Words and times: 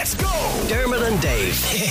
Let's 0.00 0.14
go! 0.14 0.64
Dermot 0.66 1.02
and 1.02 1.20
Dave. 1.20 1.54
Today 1.70 1.82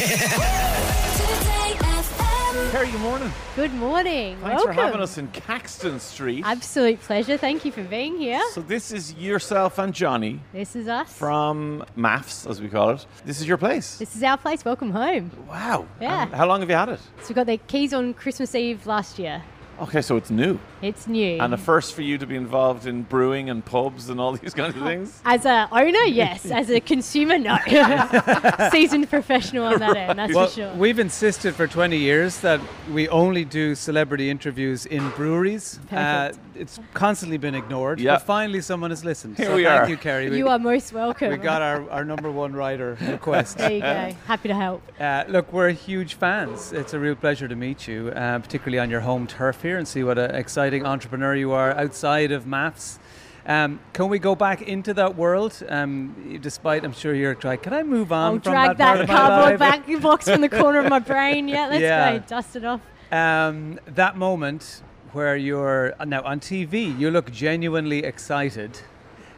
Kerry, 2.72 2.90
good 2.90 3.02
morning. 3.02 3.32
Good 3.56 3.74
morning. 3.76 4.36
Thanks 4.42 4.56
Welcome. 4.56 4.74
for 4.74 4.82
having 4.82 5.02
us 5.02 5.20
in 5.20 5.28
Caxton 5.28 6.00
Street. 6.00 6.44
Absolute 6.44 7.00
pleasure. 7.02 7.38
Thank 7.38 7.66
you 7.66 7.72
for 7.72 7.84
being 7.84 8.18
here. 8.18 8.42
So 8.54 8.62
this 8.62 8.92
is 8.92 9.14
yourself 9.14 9.78
and 9.78 9.94
Johnny 9.94 10.40
This 10.52 10.76
is 10.76 10.88
us. 10.88 11.14
from 11.14 11.86
MAFS, 11.96 12.50
as 12.50 12.60
we 12.60 12.68
call 12.68 12.90
it. 12.90 13.06
This 13.26 13.42
is 13.42 13.48
your 13.48 13.58
place. 13.58 14.00
this 14.00 14.16
is 14.16 14.24
our 14.24 14.38
place. 14.40 14.66
Welcome 14.66 14.90
home. 14.90 15.30
Wow. 15.48 15.86
Yeah. 16.02 16.24
And 16.24 16.34
how 16.34 16.48
long 16.48 16.62
have 16.62 16.70
you 16.72 16.76
had 16.76 16.90
it? 16.90 17.00
So 17.22 17.30
we 17.30 17.36
got 17.36 17.46
the 17.46 17.58
keys 17.58 17.94
on 17.94 18.16
Christmas 18.16 18.56
Eve 18.56 18.88
last 18.88 19.20
year. 19.20 19.44
Okay, 19.82 20.02
so 20.02 20.18
it's 20.18 20.30
new. 20.30 20.60
It's 20.82 21.08
new. 21.08 21.40
And 21.40 21.54
a 21.54 21.58
first 21.58 21.94
for 21.94 22.02
you 22.02 22.18
to 22.18 22.26
be 22.28 22.36
involved 22.36 22.86
in 22.86 23.04
brewing 23.04 23.50
and 23.50 23.64
pubs 23.64 24.10
and 24.10 24.20
all 24.20 24.34
these 24.42 24.54
kinds 24.54 24.76
of 24.76 24.84
things. 24.84 25.22
As 25.26 25.46
a 25.46 25.68
owner, 25.72 26.04
yes. 26.04 26.46
As 26.52 26.70
a 26.70 26.80
consumer, 26.82 27.38
no. 27.38 27.58
Seasoned 28.72 29.10
professional 29.10 29.66
on 29.66 29.80
that 29.80 29.96
end, 29.96 30.20
that's 30.20 30.34
Well, 30.34 30.48
for 30.48 30.54
sure. 30.54 30.74
we've 30.76 31.00
insisted 31.00 31.56
for 31.56 31.68
20 31.68 31.98
years 31.98 32.40
that 32.42 32.60
we 32.92 33.08
only 33.10 33.46
do 33.46 33.74
celebrity 33.76 34.30
interviews 34.30 34.86
in 34.86 35.10
breweries. 35.12 35.80
Uh, 35.92 36.30
Perfect. 36.30 36.49
It's 36.60 36.80
constantly 36.94 37.38
been 37.38 37.56
ignored, 37.56 38.00
Yeah. 38.02 38.16
but 38.16 38.24
finally 38.24 38.60
someone 38.62 38.90
has 38.90 39.06
listened. 39.06 39.38
Here 39.38 39.46
so 39.48 39.56
we 39.56 39.64
thank 39.64 39.84
are. 39.84 39.90
you, 39.90 39.96
Kerry. 39.98 40.30
We, 40.30 40.38
you 40.40 40.50
are 40.50 40.60
most 40.60 40.92
welcome. 40.92 41.30
we 41.32 41.38
got 41.38 41.62
our, 41.62 41.90
our 41.90 42.04
number 42.04 42.30
one 42.30 42.52
writer 42.54 42.98
request. 43.02 43.58
There 43.58 43.72
you 43.72 43.80
go. 43.80 44.12
Happy 44.28 44.50
to 44.50 44.56
help. 44.56 44.82
Uh, 45.00 45.24
look, 45.30 45.54
we're 45.54 45.72
huge 45.72 46.16
fans. 46.16 46.74
It's 46.74 46.94
a 46.94 47.00
real 47.00 47.16
pleasure 47.16 47.48
to 47.48 47.56
meet 47.56 47.88
you, 47.88 48.10
uh, 48.10 48.40
particularly 48.40 48.78
on 48.80 48.90
your 48.90 49.00
home 49.00 49.26
turf 49.26 49.62
here, 49.62 49.78
and 49.78 49.88
see 49.88 50.04
what 50.04 50.18
an 50.18 50.36
exciting 50.36 50.86
entrepreneur 50.86 51.34
you 51.34 51.52
are 51.54 51.72
outside 51.72 52.32
of 52.34 52.44
MAFS. 52.46 53.00
Um, 53.46 53.80
can 53.94 54.10
we 54.10 54.20
go 54.20 54.36
back 54.36 54.62
into 54.62 54.94
that 54.96 55.16
world? 55.16 55.64
Um, 55.70 56.40
despite, 56.42 56.84
I'm 56.84 56.92
sure 56.94 57.16
you're 57.16 57.36
trying. 57.36 57.60
Can 57.60 57.74
I 57.74 57.84
move 57.84 58.12
on? 58.12 58.34
I'll 58.36 58.40
from 58.42 58.52
drag 58.52 58.78
that, 58.78 58.98
that 58.98 59.08
cardboard 59.08 59.60
life? 59.60 59.86
back 59.88 60.02
box 60.02 60.26
from 60.30 60.42
the 60.42 60.50
corner 60.50 60.80
of 60.80 60.90
my 60.90 61.00
brain. 61.00 61.48
Yeah, 61.48 61.68
let's 61.68 61.82
Yeah. 61.82 62.18
go. 62.20 62.26
Dust 62.28 62.56
it 62.58 62.66
off. 62.66 62.82
Um, 63.12 63.80
that 63.88 64.18
moment 64.18 64.82
where 65.14 65.36
you're 65.36 65.94
now 66.06 66.24
on 66.24 66.40
TV, 66.40 66.98
you 66.98 67.12
look 67.12 67.32
genuinely 67.32 68.04
excited 68.04 68.80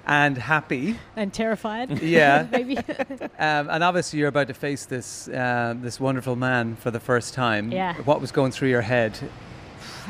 and 0.06 0.38
happy. 0.38 0.98
And 1.16 1.34
terrified. 1.34 2.02
Yeah. 2.02 2.48
Maybe. 2.52 2.78
Um, 3.40 3.70
and 3.72 3.84
obviously, 3.84 4.20
you're 4.20 4.28
about 4.28 4.48
to 4.50 4.54
face 4.54 4.86
this 4.86 5.28
um, 5.30 5.82
this 5.82 6.00
wonderful 6.00 6.36
man 6.36 6.76
for 6.76 6.92
the 6.92 7.00
first 7.00 7.34
time. 7.34 7.72
Yeah. 7.72 7.96
What 8.04 8.22
was 8.22 8.32
going 8.32 8.52
through 8.52 8.70
your 8.70 8.82
head? 8.82 9.18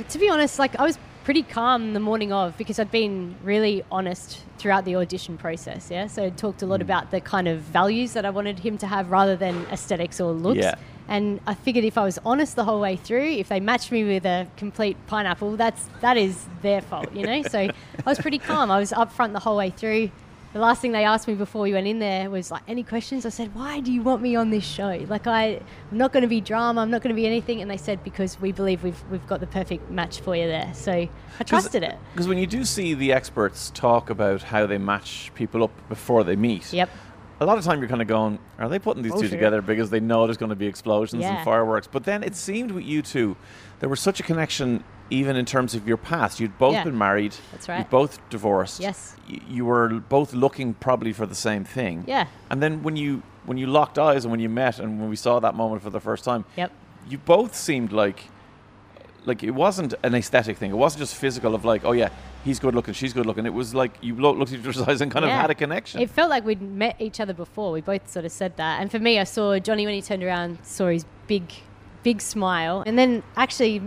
to 0.09 0.19
be 0.19 0.29
honest, 0.29 0.59
like 0.59 0.77
I 0.79 0.83
was 0.83 0.97
pretty 1.23 1.43
calm 1.43 1.93
the 1.93 1.99
morning 1.99 2.33
of 2.33 2.57
because 2.57 2.79
I'd 2.79 2.91
been 2.91 3.35
really 3.43 3.83
honest 3.91 4.41
throughout 4.57 4.85
the 4.85 4.95
audition 4.95 5.37
process. 5.37 5.89
Yeah, 5.91 6.07
so 6.07 6.25
I 6.25 6.29
talked 6.29 6.61
a 6.61 6.65
lot 6.65 6.81
about 6.81 7.11
the 7.11 7.21
kind 7.21 7.47
of 7.47 7.59
values 7.61 8.13
that 8.13 8.25
I 8.25 8.29
wanted 8.29 8.59
him 8.59 8.77
to 8.79 8.87
have 8.87 9.11
rather 9.11 9.35
than 9.35 9.65
aesthetics 9.71 10.19
or 10.19 10.31
looks. 10.31 10.59
Yeah. 10.59 10.75
And 11.11 11.41
I 11.45 11.55
figured 11.55 11.83
if 11.83 11.97
I 11.97 12.05
was 12.05 12.17
honest 12.25 12.55
the 12.55 12.63
whole 12.63 12.79
way 12.79 12.95
through, 12.95 13.31
if 13.31 13.49
they 13.49 13.59
matched 13.59 13.91
me 13.91 14.05
with 14.05 14.25
a 14.25 14.47
complete 14.55 14.95
pineapple, 15.07 15.57
that's 15.57 15.89
that 15.99 16.15
is 16.15 16.45
their 16.61 16.79
fault, 16.81 17.13
you 17.13 17.25
know. 17.25 17.43
so 17.43 17.59
I 17.59 17.73
was 18.05 18.17
pretty 18.17 18.37
calm. 18.39 18.71
I 18.71 18.79
was 18.79 18.93
upfront 18.93 19.33
the 19.33 19.39
whole 19.39 19.57
way 19.57 19.71
through. 19.71 20.09
The 20.53 20.59
last 20.59 20.81
thing 20.81 20.93
they 20.93 21.03
asked 21.03 21.27
me 21.27 21.33
before 21.33 21.63
we 21.63 21.73
went 21.73 21.87
in 21.87 21.99
there 21.99 22.29
was 22.29 22.49
like, 22.49 22.61
"Any 22.65 22.83
questions?" 22.83 23.25
I 23.25 23.29
said, 23.29 23.53
"Why 23.53 23.81
do 23.81 23.91
you 23.91 24.01
want 24.01 24.21
me 24.21 24.37
on 24.37 24.51
this 24.51 24.63
show? 24.63 25.03
Like, 25.09 25.27
I, 25.27 25.59
I'm 25.91 25.97
not 25.97 26.13
going 26.13 26.21
to 26.23 26.29
be 26.29 26.39
drama. 26.39 26.79
I'm 26.79 26.91
not 26.91 27.01
going 27.01 27.13
to 27.13 27.21
be 27.21 27.27
anything." 27.27 27.61
And 27.61 27.69
they 27.69 27.77
said, 27.77 28.05
"Because 28.05 28.39
we 28.39 28.53
believe 28.53 28.81
we've 28.81 29.03
we've 29.11 29.27
got 29.27 29.41
the 29.41 29.47
perfect 29.47 29.91
match 29.91 30.21
for 30.21 30.33
you 30.33 30.47
there." 30.47 30.71
So 30.73 30.93
I 30.93 31.43
trusted 31.43 31.83
it. 31.83 31.97
Because 32.13 32.29
when 32.29 32.37
you 32.37 32.47
do 32.47 32.63
see 32.63 32.93
the 32.93 33.11
experts 33.11 33.69
talk 33.73 34.09
about 34.09 34.43
how 34.43 34.65
they 34.65 34.77
match 34.77 35.31
people 35.35 35.61
up 35.61 35.71
before 35.89 36.23
they 36.23 36.37
meet, 36.37 36.71
Yep. 36.71 36.89
A 37.41 37.45
lot 37.45 37.57
of 37.57 37.63
time 37.65 37.79
you're 37.79 37.89
kind 37.89 38.01
of 38.03 38.07
going, 38.07 38.37
are 38.59 38.69
they 38.69 38.79
putting 38.79 39.01
these 39.03 39.11
Oh, 39.11 39.15
two 39.19 39.27
sure. 39.27 39.35
together 39.37 39.61
because 39.61 39.89
they 39.89 39.99
know 39.99 40.25
there's 40.27 40.37
going 40.37 40.51
to 40.51 40.55
be 40.55 40.67
explosions 40.67 41.23
Yeah. 41.23 41.35
and 41.37 41.43
fireworks? 41.45 41.87
But 41.87 42.03
then 42.05 42.23
it 42.23 42.35
seemed 42.35 42.71
with 42.71 42.85
you 42.85 43.01
two, 43.01 43.35
there 43.79 43.89
was 43.89 43.99
such 43.99 44.19
a 44.19 44.23
connection 44.23 44.83
even 45.09 45.35
in 45.35 45.45
terms 45.45 45.73
of 45.75 45.87
your 45.87 45.97
past. 45.97 46.39
You'd 46.39 46.57
both 46.57 46.73
Yeah. 46.75 46.83
been 46.85 46.97
married. 46.97 47.35
That's 47.51 47.67
right. 47.67 47.79
You'd 47.79 47.89
both 47.89 48.19
divorced. 48.29 48.79
Yes. 48.79 49.15
Y- 49.29 49.39
You 49.49 49.65
were 49.65 49.89
both 49.89 50.33
looking 50.33 50.75
probably 50.75 51.11
for 51.13 51.25
the 51.25 51.35
same 51.35 51.65
thing. 51.65 52.03
Yeah. 52.07 52.27
And 52.49 52.61
then 52.63 52.83
when 52.83 52.95
you 52.95 53.23
when 53.43 53.57
you 53.57 53.65
locked 53.65 53.97
eyes 53.97 54.23
and 54.23 54.31
when 54.31 54.39
you 54.39 54.47
met 54.49 54.77
and 54.79 54.99
when 54.99 55.09
we 55.09 55.15
saw 55.15 55.39
that 55.39 55.55
moment 55.55 55.81
for 55.81 55.89
the 55.89 55.99
first 55.99 56.23
time, 56.23 56.45
Yep. 56.55 56.71
you 57.09 57.17
both 57.17 57.55
seemed 57.55 57.91
like 57.91 58.25
like 59.25 59.43
it 59.43 59.51
wasn't 59.51 59.93
an 60.03 60.15
aesthetic 60.15 60.57
thing. 60.57 60.71
It 60.71 60.75
wasn't 60.75 60.99
just 60.99 61.15
physical 61.15 61.53
of 61.55 61.63
like, 61.65 61.83
oh 61.83 61.91
yeah, 61.91 62.09
he's 62.43 62.59
good 62.59 62.75
looking, 62.75 62.93
she's 62.93 63.13
good 63.13 63.25
looking. 63.25 63.45
It 63.45 63.53
was 63.53 63.75
like 63.75 63.97
you 64.01 64.15
lo- 64.15 64.33
looked 64.33 64.51
at 64.51 64.59
each 64.59 64.65
other's 64.65 64.81
eyes 64.87 65.01
and 65.01 65.11
kind 65.11 65.25
of 65.25 65.31
had 65.31 65.49
a 65.49 65.55
connection. 65.55 66.01
It 66.01 66.09
felt 66.09 66.29
like 66.29 66.45
we'd 66.45 66.61
met 66.61 66.95
each 66.99 67.19
other 67.19 67.33
before. 67.33 67.71
We 67.71 67.81
both 67.81 68.09
sort 68.09 68.25
of 68.25 68.31
said 68.31 68.57
that. 68.57 68.81
And 68.81 68.89
for 68.89 68.99
me, 68.99 69.19
I 69.19 69.23
saw 69.23 69.57
Johnny 69.59 69.85
when 69.85 69.95
he 69.95 70.01
turned 70.01 70.23
around, 70.23 70.59
saw 70.63 70.87
his 70.87 71.05
big, 71.27 71.51
big 72.03 72.21
smile, 72.21 72.83
and 72.85 72.97
then 72.97 73.23
actually 73.35 73.81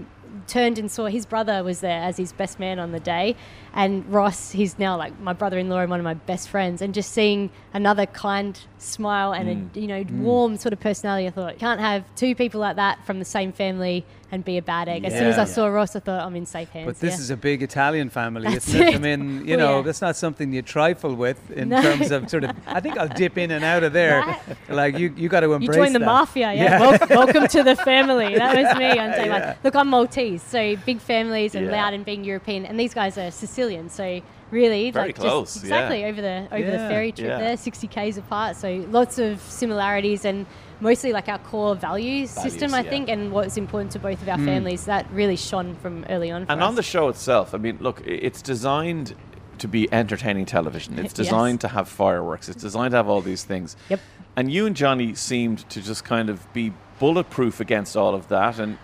turned 0.47 0.79
and 0.79 0.91
saw 0.91 1.07
his 1.07 1.27
brother 1.27 1.63
was 1.63 1.81
there 1.81 2.03
as 2.03 2.17
his 2.17 2.33
best 2.33 2.59
man 2.59 2.79
on 2.79 2.93
the 2.93 3.01
day. 3.01 3.37
And 3.77 4.07
Ross, 4.13 4.53
he's 4.53 4.79
now 4.79 4.97
like 4.97 5.19
my 5.19 5.33
brother-in-law 5.33 5.81
and 5.81 5.91
one 5.91 5.99
of 5.99 6.05
my 6.05 6.15
best 6.15 6.49
friends. 6.49 6.81
And 6.81 6.95
just 6.95 7.11
seeing 7.13 7.51
another 7.73 8.07
kind 8.07 8.59
smile 8.79 9.33
and 9.33 9.45
Mm. 9.73 9.77
a 9.77 9.81
you 9.81 9.87
know 9.89 10.05
warm 10.23 10.57
sort 10.57 10.73
of 10.73 10.79
personality, 10.81 11.27
I 11.27 11.31
thought 11.31 11.59
can't 11.59 11.81
have 11.81 12.05
two 12.15 12.35
people 12.37 12.61
like 12.61 12.77
that 12.77 13.05
from 13.05 13.19
the 13.19 13.25
same 13.25 13.51
family 13.53 14.05
and 14.31 14.45
be 14.45 14.59
a 14.59 14.63
bad 14.63 14.89
egg. 14.89 15.05
As 15.05 15.13
soon 15.13 15.27
as 15.29 15.39
I 15.39 15.45
saw 15.45 15.67
Ross, 15.69 15.95
I 15.95 16.01
thought 16.01 16.21
I'm 16.27 16.35
in 16.35 16.45
safe 16.47 16.69
hands. 16.71 16.87
But 16.87 16.99
this 17.01 17.15
yeah. 17.15 17.21
is 17.21 17.31
a 17.31 17.37
big 17.37 17.63
Italian 17.63 18.11
family. 18.11 18.51
That's 18.53 18.69
isn't 18.69 18.83
it? 18.83 18.95
I 18.97 18.99
mean, 18.99 19.47
you 19.47 19.55
Oh, 19.55 19.59
know, 19.59 19.77
yeah. 19.77 19.83
that's 19.83 20.01
not 20.03 20.17
something 20.17 20.53
you 20.53 20.61
trifle 20.63 21.15
with 21.15 21.51
in 21.53 21.69
No. 21.69 21.81
terms 21.81 22.11
of 22.11 22.29
sort 22.29 22.43
of. 22.45 22.51
I 22.67 22.81
think 22.81 22.99
I'll 22.99 23.07
dip 23.09 23.39
in 23.39 23.51
and 23.53 23.65
out 23.65 23.83
of 23.85 23.93
there. 23.93 24.21
Right. 24.25 24.41
Like 24.69 24.99
you, 24.99 25.13
you 25.17 25.29
got 25.29 25.41
to 25.41 25.53
embrace. 25.53 25.69
You 25.77 25.83
joined 25.83 25.95
the 25.95 26.01
that. 26.01 26.05
mafia, 26.07 26.53
yeah. 26.53 26.63
Yeah. 26.65 26.81
Wel- 26.81 27.09
welcome 27.11 27.47
to 27.49 27.63
the 27.63 27.77
family. 27.77 28.35
That 28.37 28.57
was 28.57 28.77
me 28.79 28.99
on 28.99 29.11
day 29.19 29.27
Yeah. 29.27 29.47
one. 29.49 29.57
Look, 29.63 29.77
I'm 29.77 29.89
Maltese, 29.89 30.43
so 30.43 30.75
big 30.85 31.01
families 31.01 31.55
and 31.55 31.67
Yeah. 31.67 31.73
loud 31.73 31.95
and 31.95 32.05
being 32.05 32.25
European, 32.25 32.67
and 32.67 32.79
these 32.81 32.93
guys 32.95 33.17
are 33.19 33.31
Sicilian, 33.31 33.64
so 33.89 34.21
really 34.51 34.91
Very 34.91 35.07
like 35.09 35.17
close, 35.17 35.55
just 35.55 35.65
yeah. 35.65 35.75
exactly 35.77 36.05
over 36.05 36.21
the 36.23 36.47
over 36.53 36.59
Yeah. 36.65 36.71
the 36.71 36.79
ferry 36.89 37.13
trip 37.13 37.29
Yeah. 37.29 37.39
there, 37.39 37.57
60 37.57 37.87
k's 37.89 38.17
apart. 38.19 38.57
So 38.57 38.85
lots 38.91 39.19
of 39.19 39.41
similarities 39.41 40.25
and 40.25 40.47
mostly 40.81 41.13
like 41.13 41.29
our 41.29 41.39
core 41.39 41.75
values, 41.75 42.31
system, 42.31 42.75
I 42.75 42.81
yeah. 42.83 42.91
think, 42.91 43.09
and 43.09 43.33
what's 43.33 43.57
important 43.57 43.93
to 43.93 43.99
both 43.99 44.21
of 44.23 44.29
our 44.29 44.37
Mm. 44.39 44.45
families. 44.45 44.85
That 44.85 45.07
really 45.13 45.37
shone 45.37 45.77
from 45.77 46.05
early 46.09 46.31
on. 46.31 46.47
For 46.47 46.53
and 46.53 46.63
us. 46.63 46.69
on 46.69 46.75
the 46.75 46.83
show 46.83 47.09
itself, 47.09 47.55
I 47.55 47.59
mean, 47.59 47.79
look, 47.81 48.03
it's 48.07 48.43
designed 48.43 49.15
to 49.59 49.69
be 49.69 49.89
entertaining 49.93 50.47
television. 50.47 50.95
It's 50.99 51.03
Yes. 51.19 51.27
designed 51.29 51.61
to 51.63 51.69
have 51.69 51.89
fireworks. 51.89 52.49
It's 52.49 52.63
designed 52.63 52.91
to 52.93 52.97
have 52.99 53.09
all 53.09 53.21
these 53.23 53.45
things. 53.45 53.77
Yep. 53.89 54.01
And 54.37 54.53
you 54.53 54.67
and 54.67 54.75
Johnny 54.77 55.15
seemed 55.15 55.69
to 55.71 55.81
just 55.81 56.05
kind 56.05 56.29
of 56.29 56.53
be 56.53 56.73
bulletproof 56.99 57.61
against 57.61 57.97
all 57.97 58.15
of 58.15 58.29
that 58.29 58.59
and, 58.59 58.79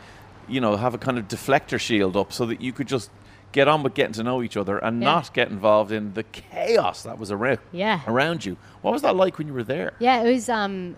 you 0.49 0.61
know, 0.61 0.77
have 0.77 0.95
a 0.95 0.99
kind 0.99 1.19
of 1.19 1.27
deflector 1.29 1.79
shield 1.79 2.17
up 2.17 2.33
so 2.33 2.47
that 2.47 2.61
you 2.61 2.73
could 2.73 2.87
just 2.89 3.11
get 3.53 3.67
on 3.69 3.83
with 3.83 3.95
getting 3.95 4.13
to 4.15 4.23
know 4.23 4.43
each 4.43 4.57
other 4.57 4.79
and 4.79 5.01
Yeah. 5.03 5.09
not 5.13 5.35
get 5.35 5.49
involved 5.49 5.93
in 5.93 6.15
the 6.15 6.23
chaos 6.23 7.03
that 7.03 7.19
was 7.19 7.31
around, 7.31 7.59
Yeah. 7.73 8.01
around 8.07 8.45
you. 8.45 8.57
What 8.83 8.93
was 8.93 9.03
that 9.03 9.17
like 9.17 9.39
when 9.39 9.47
you 9.49 9.55
were 9.55 9.65
there? 9.65 9.93
Yeah, 9.99 10.23
it 10.23 10.33
was. 10.33 10.49
Um, 10.49 10.97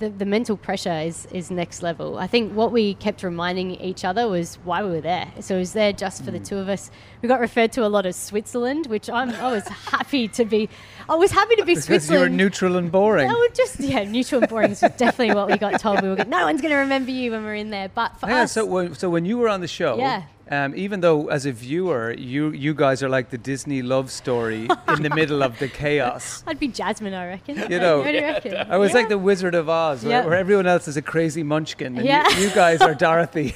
the, 0.00 0.08
the 0.10 0.24
mental 0.24 0.56
pressure 0.56 0.92
is, 0.98 1.26
is 1.26 1.48
next 1.48 1.80
level. 1.80 2.18
I 2.18 2.26
think 2.26 2.52
what 2.54 2.72
we 2.72 2.94
kept 2.94 3.22
reminding 3.22 3.70
each 3.76 4.04
other 4.04 4.28
was 4.28 4.56
why 4.64 4.82
we 4.82 4.90
were 4.90 5.00
there. 5.00 5.30
So 5.38 5.54
it 5.54 5.60
was 5.60 5.74
there 5.74 5.92
just 5.92 6.24
for 6.24 6.32
the 6.32 6.40
two 6.40 6.58
of 6.58 6.68
us. 6.68 6.90
We 7.22 7.28
got 7.28 7.38
referred 7.38 7.70
to 7.72 7.86
a 7.86 7.88
lot 7.88 8.04
as 8.04 8.16
Switzerland, 8.16 8.88
which 8.88 9.08
I'm, 9.08 9.30
I 9.30 9.52
was 9.52 9.66
happy 9.92 10.26
to 10.26 10.44
be. 10.44 10.68
I 11.08 11.14
was 11.14 11.30
happy 11.30 11.54
to 11.54 11.64
be 11.64 11.76
Switzerland. 11.76 12.00
Because 12.02 12.10
you 12.10 12.18
were 12.18 12.28
neutral 12.28 12.76
and 12.76 12.90
boring. 12.90 13.28
No, 13.28 13.46
just 13.54 13.78
yeah, 13.78 14.02
neutral 14.02 14.40
and 14.42 14.50
boring 14.50 14.72
is 14.72 14.80
definitely 14.96 15.32
what 15.36 15.46
we 15.48 15.56
got 15.56 15.78
told. 15.78 16.02
We 16.02 16.08
were 16.08 16.16
going, 16.16 16.30
no 16.30 16.44
one's 16.46 16.60
going 16.60 16.72
to 16.72 16.78
remember 16.78 17.12
you 17.12 17.30
when 17.30 17.44
we're 17.44 17.54
in 17.54 17.70
there. 17.70 17.88
But 17.88 18.18
for 18.18 18.28
Yeah, 18.28 18.42
us, 18.42 18.52
so 18.52 18.66
when, 18.66 18.94
so 18.96 19.08
when 19.08 19.24
you 19.24 19.38
were 19.38 19.48
on 19.48 19.60
the 19.60 19.68
show, 19.68 19.98
Yeah. 19.98 20.24
Um, 20.50 20.74
even 20.76 21.00
though 21.00 21.28
as 21.28 21.44
a 21.46 21.52
viewer 21.52 22.14
you 22.16 22.50
you 22.50 22.72
guys 22.74 23.02
are 23.02 23.08
like 23.08 23.30
the 23.30 23.38
Disney 23.38 23.82
love 23.82 24.10
story 24.10 24.68
in 24.88 25.02
the 25.02 25.10
middle 25.10 25.42
of 25.42 25.58
the 25.58 25.68
chaos. 25.68 26.44
I'd 26.46 26.58
be 26.60 26.68
Jasmine, 26.68 27.14
I 27.14 27.26
reckon. 27.26 27.56
You 27.70 27.78
know, 27.80 28.04
you 28.06 28.20
reckon? 28.20 28.54
I 28.70 28.76
was 28.76 28.90
Yeah. 28.92 28.96
like 28.98 29.08
the 29.08 29.18
Wizard 29.18 29.54
of 29.54 29.68
Oz, 29.68 30.04
where, 30.04 30.12
Yeah. 30.20 30.24
where 30.26 30.34
everyone 30.34 30.66
else 30.66 30.86
is 30.88 30.96
a 30.96 31.02
crazy 31.02 31.42
munchkin, 31.42 31.96
and 31.96 32.06
Yeah. 32.06 32.28
you, 32.38 32.44
you 32.48 32.50
guys 32.54 32.80
are 32.80 32.94
Dorothy. 33.06 33.54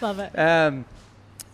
love 0.00 0.18
it. 0.18 0.36
Um, 0.38 0.84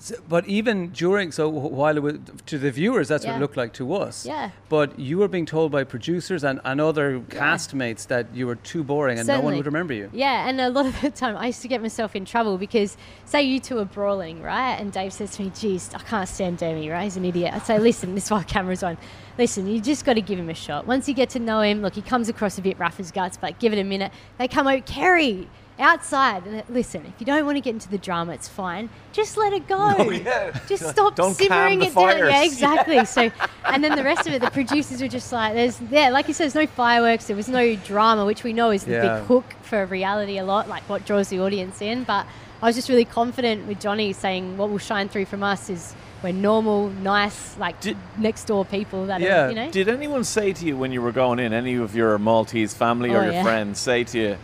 so- 0.03 0.17
but 0.29 0.47
even 0.47 0.89
during, 0.91 1.31
so 1.33 1.49
while 1.49 1.97
it 1.97 2.03
was, 2.03 2.19
to 2.47 2.59
the 2.59 2.71
viewers, 2.71 3.09
that's 3.09 3.25
what 3.25 3.37
it 3.37 3.41
looked 3.41 3.57
like 3.57 3.73
to 3.75 3.95
us. 3.95 4.27
Yeah. 4.27 4.51
But 4.69 4.99
you 4.99 5.19
were 5.19 5.29
being 5.29 5.47
told 5.47 5.71
by 5.71 5.85
producers 5.85 6.43
and, 6.45 6.61
and 6.65 6.81
other 6.81 7.21
castmates 7.21 8.07
that 8.09 8.27
you 8.35 8.47
were 8.47 8.57
too 8.57 8.83
boring 8.83 9.19
and 9.19 9.29
no 9.29 9.41
one 9.41 9.57
would 9.57 9.67
remember 9.67 9.95
you. 9.95 10.11
Yeah, 10.13 10.49
and 10.49 10.61
a 10.61 10.71
lot 10.71 10.87
of 10.87 11.01
the 11.01 11.11
time 11.11 11.37
I 11.37 11.47
used 11.47 11.63
to 11.63 11.69
get 11.69 11.81
myself 11.81 12.17
in 12.17 12.25
trouble 12.25 12.59
because, 12.59 12.97
say, 13.25 13.43
you 13.43 13.61
two 13.61 13.79
are 13.79 13.85
brawling, 13.85 14.43
right? 14.43 14.75
And 14.75 14.93
Dave 14.93 15.13
says 15.13 15.37
to 15.37 15.43
me, 15.43 15.53
geez, 15.59 15.95
I 15.95 15.99
can't 16.01 16.29
stand 16.29 16.59
Dermy, 16.59 16.91
right? 16.91 17.05
He's 17.05 17.17
an 17.17 17.25
idiot. 17.25 17.55
I'd 17.55 17.63
say, 17.67 17.79
listen, 17.79 18.15
this 18.15 18.25
is 18.27 18.31
why 18.31 18.43
camera's 18.43 18.83
on. 18.83 18.99
Listen, 19.39 19.67
you 19.67 19.81
just 19.81 20.05
got 20.05 20.15
to 20.15 20.21
give 20.21 20.39
him 20.39 20.51
a 20.51 20.55
shot. 20.55 20.87
Once 20.87 21.09
you 21.09 21.15
get 21.15 21.31
to 21.31 21.39
know 21.39 21.61
him, 21.63 21.81
look, 21.81 21.95
he 21.95 22.03
comes 22.03 22.29
across 22.29 22.59
a 22.59 22.63
bit 22.63 22.79
rough 22.79 22.99
as 23.01 23.11
guts, 23.13 23.37
but 23.37 23.59
give 23.61 23.73
it 23.73 23.79
a 23.79 23.85
minute. 23.85 24.13
They 24.39 24.49
come 24.49 24.67
out, 24.67 24.85
Kerry, 24.85 25.49
outside. 25.83 26.47
And 26.47 26.63
listen, 26.69 27.05
if 27.07 27.13
you 27.19 27.27
don't 27.27 27.45
want 27.45 27.57
to 27.57 27.61
get 27.61 27.71
into 27.75 27.89
the 27.89 27.99
drama, 27.99 28.33
it's 28.33 28.49
fine. 28.49 28.89
Just 29.13 29.37
let 29.37 29.53
it 29.53 29.67
go. 29.69 29.95
Oh, 29.99 30.11
yeah. 30.11 30.59
Just 30.69 30.89
stop 30.89 31.15
Don't 31.17 31.35
simmering 31.35 31.83
it 31.83 31.95
down. 31.95 32.19
Yeah, 32.19 32.45
exactly. 32.45 33.05
So, 33.13 33.31
and 33.67 33.83
then 33.85 33.97
the 33.97 34.05
rest 34.05 34.27
of 34.27 34.33
it, 34.33 34.41
the 34.41 34.51
producers 34.51 35.03
were 35.03 35.09
just 35.09 35.33
like, 35.33 35.55
"There's, 35.55 35.81
yeah, 35.91 36.09
like 36.11 36.29
you 36.29 36.35
said, 36.35 36.45
there's 36.45 36.55
no 36.55 36.67
fireworks. 36.67 37.27
There 37.27 37.37
was 37.37 37.49
no 37.49 37.75
drama, 37.77 38.25
which 38.25 38.43
we 38.45 38.53
know 38.53 38.71
is 38.71 38.85
the 38.85 38.93
Yeah. 38.93 39.19
big 39.19 39.27
hook 39.27 39.45
for 39.63 39.85
reality 39.87 40.39
a 40.39 40.45
lot, 40.45 40.69
like 40.69 40.83
what 40.89 41.05
draws 41.05 41.29
the 41.29 41.41
audience 41.41 41.83
in." 41.83 42.05
But 42.05 42.27
I 42.63 42.67
was 42.67 42.77
just 42.77 42.89
really 42.89 43.05
confident 43.05 43.67
with 43.67 43.81
Johnny 43.81 44.13
saying, 44.13 44.57
"What 44.57 44.71
will 44.71 44.79
shine 44.79 45.09
through 45.09 45.27
from 45.27 45.43
us 45.43 45.69
is." 45.69 45.95
We're 46.23 46.31
normal, 46.33 46.89
nice, 46.91 47.57
like 47.59 47.81
Did- 47.81 47.97
next 48.17 48.45
door 48.45 48.65
people 48.65 49.07
that 49.07 49.21
Yeah. 49.21 49.47
are, 49.47 49.49
you 49.49 49.57
know. 49.57 49.71
Did 49.73 49.89
anyone 49.89 50.23
say 50.23 50.53
to 50.53 50.65
you 50.65 50.77
when 50.77 50.93
you 50.93 51.03
were 51.03 51.11
going 51.11 51.41
in, 51.41 51.53
any 51.53 51.75
of 51.75 51.97
your 51.97 52.17
Maltese 52.17 52.73
family 52.73 53.11
or 53.11 53.19
Oh, 53.19 53.23
your 53.25 53.33
yeah. 53.33 53.43
friends 53.43 53.81
say 53.81 54.05
to 54.05 54.19
you, 54.21 54.37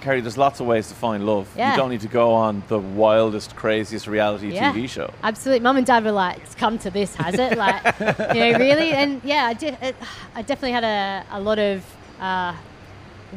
Kerry, 0.00 0.20
there's 0.20 0.38
lots 0.38 0.60
of 0.60 0.66
ways 0.66 0.88
to 0.88 0.94
find 0.94 1.26
love. 1.26 1.48
Yeah. 1.56 1.72
You 1.72 1.76
don't 1.76 1.90
need 1.90 2.00
to 2.00 2.08
go 2.08 2.32
on 2.32 2.62
the 2.68 2.78
wildest, 2.78 3.54
craziest 3.56 4.06
reality 4.06 4.52
Yeah. 4.52 4.72
TV 4.72 4.88
show. 4.88 5.12
Absolutely. 5.22 5.60
Mum 5.60 5.76
and 5.76 5.86
dad 5.86 6.04
were 6.04 6.12
like, 6.12 6.38
it's 6.38 6.54
come 6.54 6.78
to 6.78 6.90
this, 6.90 7.14
has 7.16 7.34
it? 7.38 7.58
Like, 7.58 7.82
you 8.00 8.40
know, 8.40 8.58
really? 8.58 8.92
And 8.92 9.20
yeah, 9.24 9.44
I, 9.46 9.54
de- 9.54 9.86
it, 9.88 9.96
I 10.34 10.42
definitely 10.42 10.72
had 10.72 10.84
a, 10.84 11.26
a 11.32 11.40
lot 11.40 11.58
of 11.58 11.84
uh, 12.18 12.54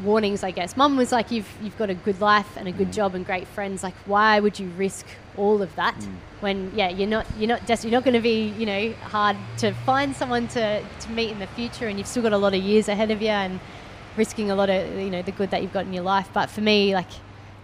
warnings, 0.02 0.42
I 0.42 0.50
guess. 0.52 0.76
Mum 0.76 0.96
was 0.96 1.12
like, 1.12 1.30
you've, 1.30 1.48
you've 1.62 1.76
got 1.76 1.90
a 1.90 1.94
good 1.94 2.20
life 2.20 2.56
and 2.56 2.66
a 2.66 2.72
good 2.72 2.92
job 2.92 3.14
and 3.14 3.24
great 3.26 3.46
friends. 3.46 3.82
Like, 3.82 3.94
why 4.06 4.40
would 4.40 4.58
you 4.58 4.68
risk 4.70 5.06
all 5.36 5.60
of 5.62 5.74
that 5.76 5.94
when, 6.40 6.72
yeah, 6.74 6.88
you're 6.88 7.08
not, 7.08 7.26
you're 7.38 7.48
not, 7.48 7.66
des- 7.66 7.78
you're 7.82 7.92
not 7.92 8.04
going 8.04 8.14
to 8.14 8.20
be, 8.20 8.48
you 8.58 8.64
know, 8.66 8.92
hard 9.02 9.36
to 9.58 9.72
find 9.84 10.14
someone 10.16 10.48
to, 10.48 10.82
to 11.00 11.10
meet 11.10 11.30
in 11.30 11.38
the 11.40 11.46
future 11.48 11.88
and 11.88 11.98
you've 11.98 12.06
still 12.08 12.22
got 12.22 12.32
a 12.32 12.38
lot 12.38 12.54
of 12.54 12.62
years 12.62 12.88
ahead 12.88 13.10
of 13.10 13.20
you 13.20 13.28
and 13.28 13.60
risking 14.16 14.50
a 14.50 14.54
lot 14.54 14.70
of, 14.70 14.98
you 14.98 15.10
know, 15.10 15.22
the 15.22 15.32
good 15.32 15.50
that 15.50 15.62
you've 15.62 15.72
got 15.72 15.86
in 15.86 15.92
your 15.92 16.04
life. 16.04 16.28
But 16.32 16.50
for 16.50 16.60
me, 16.60 16.94
like, 16.94 17.08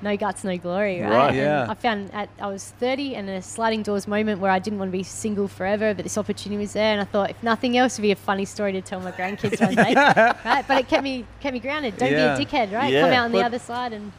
no 0.02 0.16
guts, 0.16 0.44
no 0.44 0.56
glory, 0.56 1.00
right? 1.02 1.10
Right. 1.10 1.28
And 1.28 1.36
Yeah. 1.36 1.66
I 1.68 1.74
found 1.74 2.10
at 2.14 2.30
I 2.40 2.46
was 2.46 2.64
30 2.80 3.14
and 3.16 3.28
a 3.28 3.42
sliding 3.42 3.82
doors 3.82 4.08
moment 4.08 4.40
where 4.40 4.50
I 4.50 4.58
didn't 4.58 4.78
want 4.78 4.90
to 4.90 4.96
be 4.96 5.02
single 5.02 5.46
forever, 5.46 5.92
but 5.92 6.04
this 6.04 6.16
opportunity 6.16 6.58
was 6.58 6.72
there, 6.72 6.92
and 6.92 7.00
I 7.02 7.04
thought 7.04 7.28
if 7.30 7.42
nothing 7.42 7.76
else, 7.76 7.94
it'd 7.94 8.02
be 8.02 8.10
a 8.12 8.16
funny 8.16 8.46
story 8.46 8.72
to 8.72 8.80
tell 8.80 9.00
my 9.00 9.12
grandkids 9.12 9.60
one 9.60 9.74
day, 9.74 9.94
right? 10.44 10.64
But 10.66 10.78
it 10.78 10.88
kept 10.88 11.02
me 11.04 11.26
kept 11.40 11.52
me 11.52 11.60
grounded. 11.60 11.98
Don't 11.98 12.10
Yeah. 12.12 12.34
be 12.36 12.42
a 12.42 12.46
dickhead, 12.46 12.72
right? 12.72 12.92
Yeah, 12.92 13.02
Come 13.02 13.12
out 13.12 13.24
on 13.26 13.32
the 13.32 13.44
other 13.44 13.58
side 13.58 13.92
and 13.92 14.12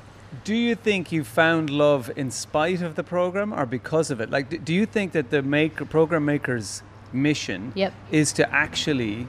Do 0.45 0.55
you 0.55 0.75
think 0.75 1.11
you 1.11 1.23
found 1.25 1.69
love 1.69 2.09
in 2.15 2.31
spite 2.31 2.81
of 2.81 2.95
the 2.95 3.03
program 3.03 3.51
or 3.51 3.65
because 3.65 4.09
of 4.11 4.21
it? 4.21 4.29
Like, 4.29 4.63
do 4.63 4.73
you 4.73 4.85
think 4.85 5.11
that 5.11 5.29
the 5.29 5.41
maker, 5.41 5.83
program 5.83 6.23
maker's 6.25 6.83
mission 7.11 7.73
Yep. 7.75 7.91
is 8.11 8.31
to 8.33 8.43
actually 8.53 9.27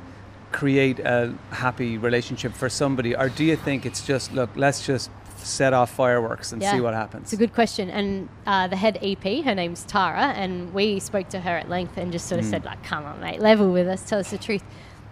create 0.52 0.98
a 1.00 1.34
happy 1.50 1.98
relationship 1.98 2.52
for 2.52 2.68
somebody, 2.68 3.16
or 3.16 3.28
do 3.28 3.44
you 3.44 3.56
think 3.56 3.84
it's 3.86 4.06
just 4.06 4.32
look, 4.32 4.50
let's 4.54 4.84
just 4.86 5.10
set 5.38 5.72
off 5.72 5.90
fireworks 5.90 6.52
and 6.52 6.62
Yeah. 6.62 6.72
see 6.72 6.80
what 6.80 6.94
happens? 6.94 7.24
It's 7.24 7.32
a 7.32 7.36
good 7.36 7.52
question. 7.52 7.90
And 7.90 8.28
uh, 8.46 8.68
the 8.68 8.76
head 8.76 8.98
EP, 9.02 9.44
her 9.44 9.54
name's 9.54 9.82
Tara, 9.84 10.26
and 10.36 10.72
we 10.72 11.00
spoke 11.00 11.28
to 11.30 11.40
her 11.40 11.56
at 11.56 11.68
length 11.68 11.96
and 11.96 12.12
just 12.12 12.28
sort 12.28 12.40
Mm. 12.40 12.44
of 12.44 12.50
said, 12.50 12.64
like, 12.64 12.82
come 12.84 13.04
on, 13.04 13.20
mate, 13.20 13.40
level 13.40 13.72
with 13.72 13.88
us, 13.88 14.08
tell 14.08 14.20
us 14.20 14.30
the 14.30 14.38
truth. 14.38 14.62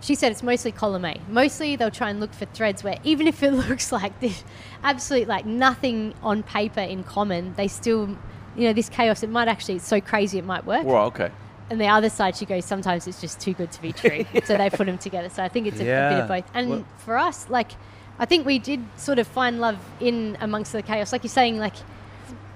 She 0.02 0.14
said 0.14 0.30
it's 0.32 0.42
mostly 0.42 0.72
column 0.72 1.04
A. 1.04 1.16
Mostly 1.28 1.76
they'll 1.76 1.90
try 1.90 2.08
and 2.10 2.20
look 2.20 2.32
for 2.32 2.46
threads 2.46 2.82
where 2.84 2.98
even 3.02 3.26
if 3.26 3.42
it 3.42 3.50
looks 3.68 3.90
like 3.92 4.18
this 4.20 4.44
absolute 4.82 5.26
like 5.28 5.44
nothing 5.46 6.14
on 6.22 6.42
paper 6.42 6.80
in 6.80 7.02
common, 7.02 7.54
they 7.56 7.68
still 7.68 8.16
you 8.56 8.66
know, 8.66 8.72
this 8.72 8.88
chaos, 8.88 9.22
it 9.22 9.30
might 9.30 9.46
actually 9.48 9.76
it's 9.76 9.86
so 9.86 10.00
crazy 10.00 10.38
it 10.38 10.44
might 10.44 10.64
work. 10.64 10.84
Well, 10.84 11.04
okay. 11.06 11.30
And 11.70 11.80
the 11.80 11.86
other 11.86 12.10
side, 12.10 12.36
she 12.36 12.44
goes, 12.46 12.64
sometimes 12.64 13.06
it's 13.06 13.20
just 13.20 13.40
too 13.40 13.54
good 13.54 13.70
to 13.72 13.80
be 13.82 13.92
true. 14.02 14.24
so 14.44 14.56
they 14.56 14.68
put 14.70 14.86
them 14.86 14.98
together. 14.98 15.28
So 15.28 15.42
I 15.42 15.48
think 15.48 15.66
it's 15.68 15.78
a, 15.80 15.84
a 15.84 16.10
bit 16.10 16.20
of 16.22 16.28
both. 16.28 16.50
And 16.52 16.70
Well- 16.70 16.84
for 16.98 17.16
us, 17.16 17.48
like, 17.48 17.72
I 18.18 18.26
think 18.26 18.44
we 18.44 18.58
did 18.58 18.84
sort 18.96 19.18
of 19.18 19.26
find 19.26 19.60
love 19.60 19.78
in 20.00 20.36
amongst 20.40 20.72
the 20.72 20.82
chaos. 20.82 21.12
Like 21.12 21.22
you're 21.22 21.30
saying, 21.30 21.58
like, 21.58 21.74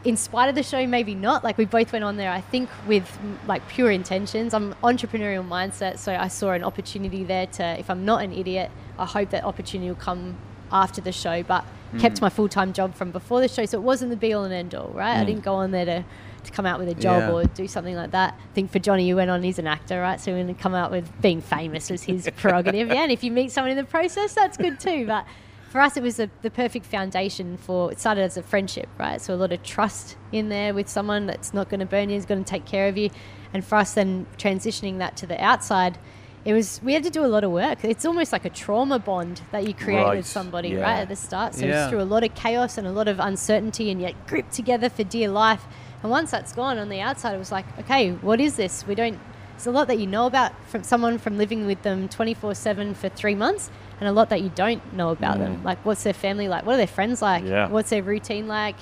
in 0.04 0.18
spite 0.18 0.50
of 0.50 0.54
the 0.54 0.62
show, 0.62 0.86
maybe 0.86 1.14
not. 1.14 1.42
Like 1.42 1.56
we 1.56 1.64
both 1.64 1.90
went 1.92 2.04
on 2.04 2.16
there, 2.18 2.30
I 2.30 2.42
think, 2.42 2.68
with 2.86 3.04
mm, 3.22 3.48
like 3.48 3.66
pure 3.68 3.90
intentions. 3.90 4.52
I'm 4.52 4.74
entrepreneurial 4.82 5.46
mindset, 5.48 5.98
so 5.98 6.14
I 6.14 6.28
saw 6.28 6.50
an 6.50 6.62
opportunity 6.62 7.24
there 7.24 7.46
to. 7.46 7.78
If 7.78 7.88
I'm 7.88 8.04
not 8.04 8.22
an 8.22 8.32
idiot, 8.34 8.70
I 8.98 9.06
hope 9.06 9.30
that 9.30 9.44
opportunity 9.44 9.88
will 9.88 9.96
come 9.96 10.36
after 10.70 11.00
the 11.00 11.12
show. 11.12 11.42
But 11.42 11.64
kept 11.98 12.20
my 12.20 12.28
full 12.28 12.48
time 12.48 12.72
job 12.74 12.94
from 12.94 13.12
before 13.12 13.40
the 13.40 13.48
show, 13.48 13.64
so 13.64 13.78
it 13.78 13.82
wasn't 13.82 14.10
the 14.10 14.16
be 14.16 14.34
all 14.34 14.44
and 14.44 14.52
end 14.52 14.74
all, 14.74 14.88
right? 14.88 15.16
I 15.16 15.24
didn't 15.24 15.44
go 15.44 15.54
on 15.54 15.70
there 15.70 15.84
to. 15.86 16.04
To 16.44 16.52
come 16.52 16.66
out 16.66 16.78
with 16.78 16.88
a 16.88 16.94
job 16.94 17.22
Yeah. 17.22 17.32
or 17.32 17.44
do 17.44 17.66
something 17.66 17.96
like 17.96 18.10
that. 18.12 18.34
I 18.34 18.54
think 18.54 18.70
for 18.70 18.78
Johnny, 18.78 19.06
you 19.06 19.16
went 19.16 19.30
on, 19.30 19.42
he's 19.42 19.58
an 19.58 19.66
actor, 19.66 20.00
right? 20.00 20.20
So 20.20 20.32
when 20.32 20.46
to 20.48 20.54
come 20.54 20.74
out 20.74 20.90
with 20.90 21.10
being 21.22 21.40
famous 21.40 21.90
was 21.90 22.02
his 22.02 22.28
prerogative. 22.36 22.88
Yeah, 22.88 23.02
and 23.02 23.12
if 23.12 23.24
you 23.24 23.30
meet 23.30 23.50
someone 23.50 23.70
in 23.70 23.76
the 23.76 23.84
process, 23.84 24.34
that's 24.34 24.56
good 24.56 24.78
too. 24.78 25.06
But 25.06 25.24
for 25.70 25.80
us, 25.80 25.96
it 25.96 26.02
was 26.02 26.20
a, 26.20 26.30
the 26.42 26.50
perfect 26.50 26.86
foundation 26.86 27.56
for 27.56 27.90
it 27.90 27.98
started 27.98 28.22
as 28.22 28.36
a 28.36 28.42
friendship, 28.42 28.88
right? 28.98 29.20
So 29.20 29.34
a 29.34 29.36
lot 29.36 29.52
of 29.52 29.62
trust 29.62 30.16
in 30.32 30.48
there 30.48 30.72
with 30.74 30.88
someone 30.88 31.26
that's 31.26 31.52
not 31.54 31.68
going 31.68 31.80
to 31.80 31.86
burn 31.86 32.10
you, 32.10 32.16
is 32.16 32.26
going 32.26 32.44
to 32.44 32.48
take 32.48 32.64
care 32.66 32.88
of 32.88 32.96
you. 32.98 33.10
And 33.52 33.64
for 33.64 33.76
us, 33.76 33.94
then 33.94 34.26
transitioning 34.38 34.98
that 34.98 35.16
to 35.18 35.26
the 35.26 35.42
outside, 35.42 35.98
it 36.44 36.52
was 36.52 36.78
we 36.82 36.92
had 36.92 37.02
to 37.04 37.10
do 37.10 37.24
a 37.24 37.26
lot 37.26 37.42
of 37.42 37.50
work. 37.52 37.84
It's 37.84 38.04
almost 38.04 38.30
like 38.30 38.44
a 38.44 38.50
trauma 38.50 38.98
bond 38.98 39.40
that 39.50 39.66
you 39.66 39.72
create 39.72 40.02
Right, 40.02 40.16
with 40.18 40.26
somebody, 40.26 40.68
yeah. 40.70 40.80
right, 40.82 40.98
at 41.00 41.08
the 41.08 41.16
start. 41.16 41.54
So 41.54 41.64
Yeah. 41.64 41.84
it's 41.84 41.90
through 41.90 42.02
a 42.02 42.04
lot 42.04 42.22
of 42.22 42.34
chaos 42.34 42.76
and 42.76 42.86
a 42.86 42.92
lot 42.92 43.08
of 43.08 43.18
uncertainty, 43.18 43.90
and 43.90 43.98
yet 44.00 44.26
gripped 44.26 44.52
together 44.52 44.90
for 44.90 45.04
dear 45.04 45.28
life. 45.28 45.64
And 46.04 46.10
once 46.10 46.30
that's 46.30 46.52
gone 46.52 46.76
on 46.76 46.90
the 46.90 47.00
outside, 47.00 47.34
it 47.34 47.38
was 47.38 47.50
like, 47.50 47.64
okay, 47.80 48.10
what 48.12 48.38
is 48.38 48.56
this? 48.56 48.86
We 48.86 48.94
don't. 48.94 49.18
There's 49.52 49.66
a 49.68 49.70
lot 49.70 49.88
that 49.88 49.98
you 49.98 50.06
know 50.06 50.26
about 50.26 50.52
from 50.68 50.82
someone 50.82 51.16
from 51.16 51.38
living 51.38 51.64
with 51.64 51.80
them 51.82 52.08
24 52.10 52.54
7 52.54 52.92
for 52.94 53.08
three 53.08 53.34
months, 53.34 53.70
and 54.00 54.08
a 54.08 54.12
lot 54.12 54.28
that 54.28 54.42
you 54.42 54.50
don't 54.54 54.92
know 54.92 55.10
about 55.10 55.38
them. 55.38 55.64
Like, 55.64 55.82
what's 55.86 56.02
their 56.02 56.12
family 56.12 56.46
like? 56.46 56.66
What 56.66 56.74
are 56.74 56.76
their 56.76 56.86
friends 56.86 57.22
like? 57.22 57.44
Yeah. 57.44 57.68
What's 57.68 57.88
their 57.88 58.02
routine 58.02 58.46
like? 58.48 58.78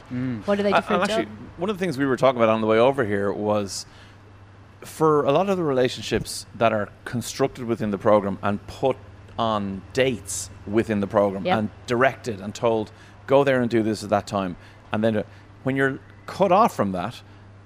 What 0.47 0.57
do 0.57 0.65
they 0.65 0.71
do 0.71 0.77
I- 0.77 0.81
for 0.81 0.95
I'm 0.95 1.03
actually, 1.03 1.29
one 1.59 1.71
of 1.71 1.79
the 1.79 1.85
things 1.85 1.97
we 1.97 2.07
were 2.07 2.17
talking 2.17 2.43
about 2.43 2.49
on 2.53 2.61
the 2.61 2.67
way 2.67 2.79
over 2.79 3.05
here 3.05 3.33
was 3.33 3.87
for 4.81 5.23
a 5.25 5.31
lot 5.31 5.49
of 5.49 5.57
the 5.57 5.63
relationships 5.63 6.47
that 6.57 6.73
are 6.73 6.89
constructed 7.05 7.67
within 7.67 7.93
the 7.93 7.99
program 7.99 8.37
and 8.43 8.67
put 8.67 8.97
on 9.39 9.83
dates 9.93 10.51
within 10.67 10.99
the 10.99 11.07
program 11.07 11.45
Yep. 11.47 11.59
and 11.59 11.71
directed 11.87 12.41
and 12.41 12.53
told 12.53 12.91
go 13.29 13.45
there 13.45 13.61
and 13.61 13.71
do 13.71 13.83
this 13.85 14.03
at 14.03 14.11
that 14.11 14.27
time 14.27 14.57
and 14.91 15.05
then 15.05 15.17
uh, 15.19 15.23
when 15.63 15.77
you're 15.77 16.01
cut 16.39 16.53
off 16.61 16.73
from 16.75 16.93
that 16.93 17.15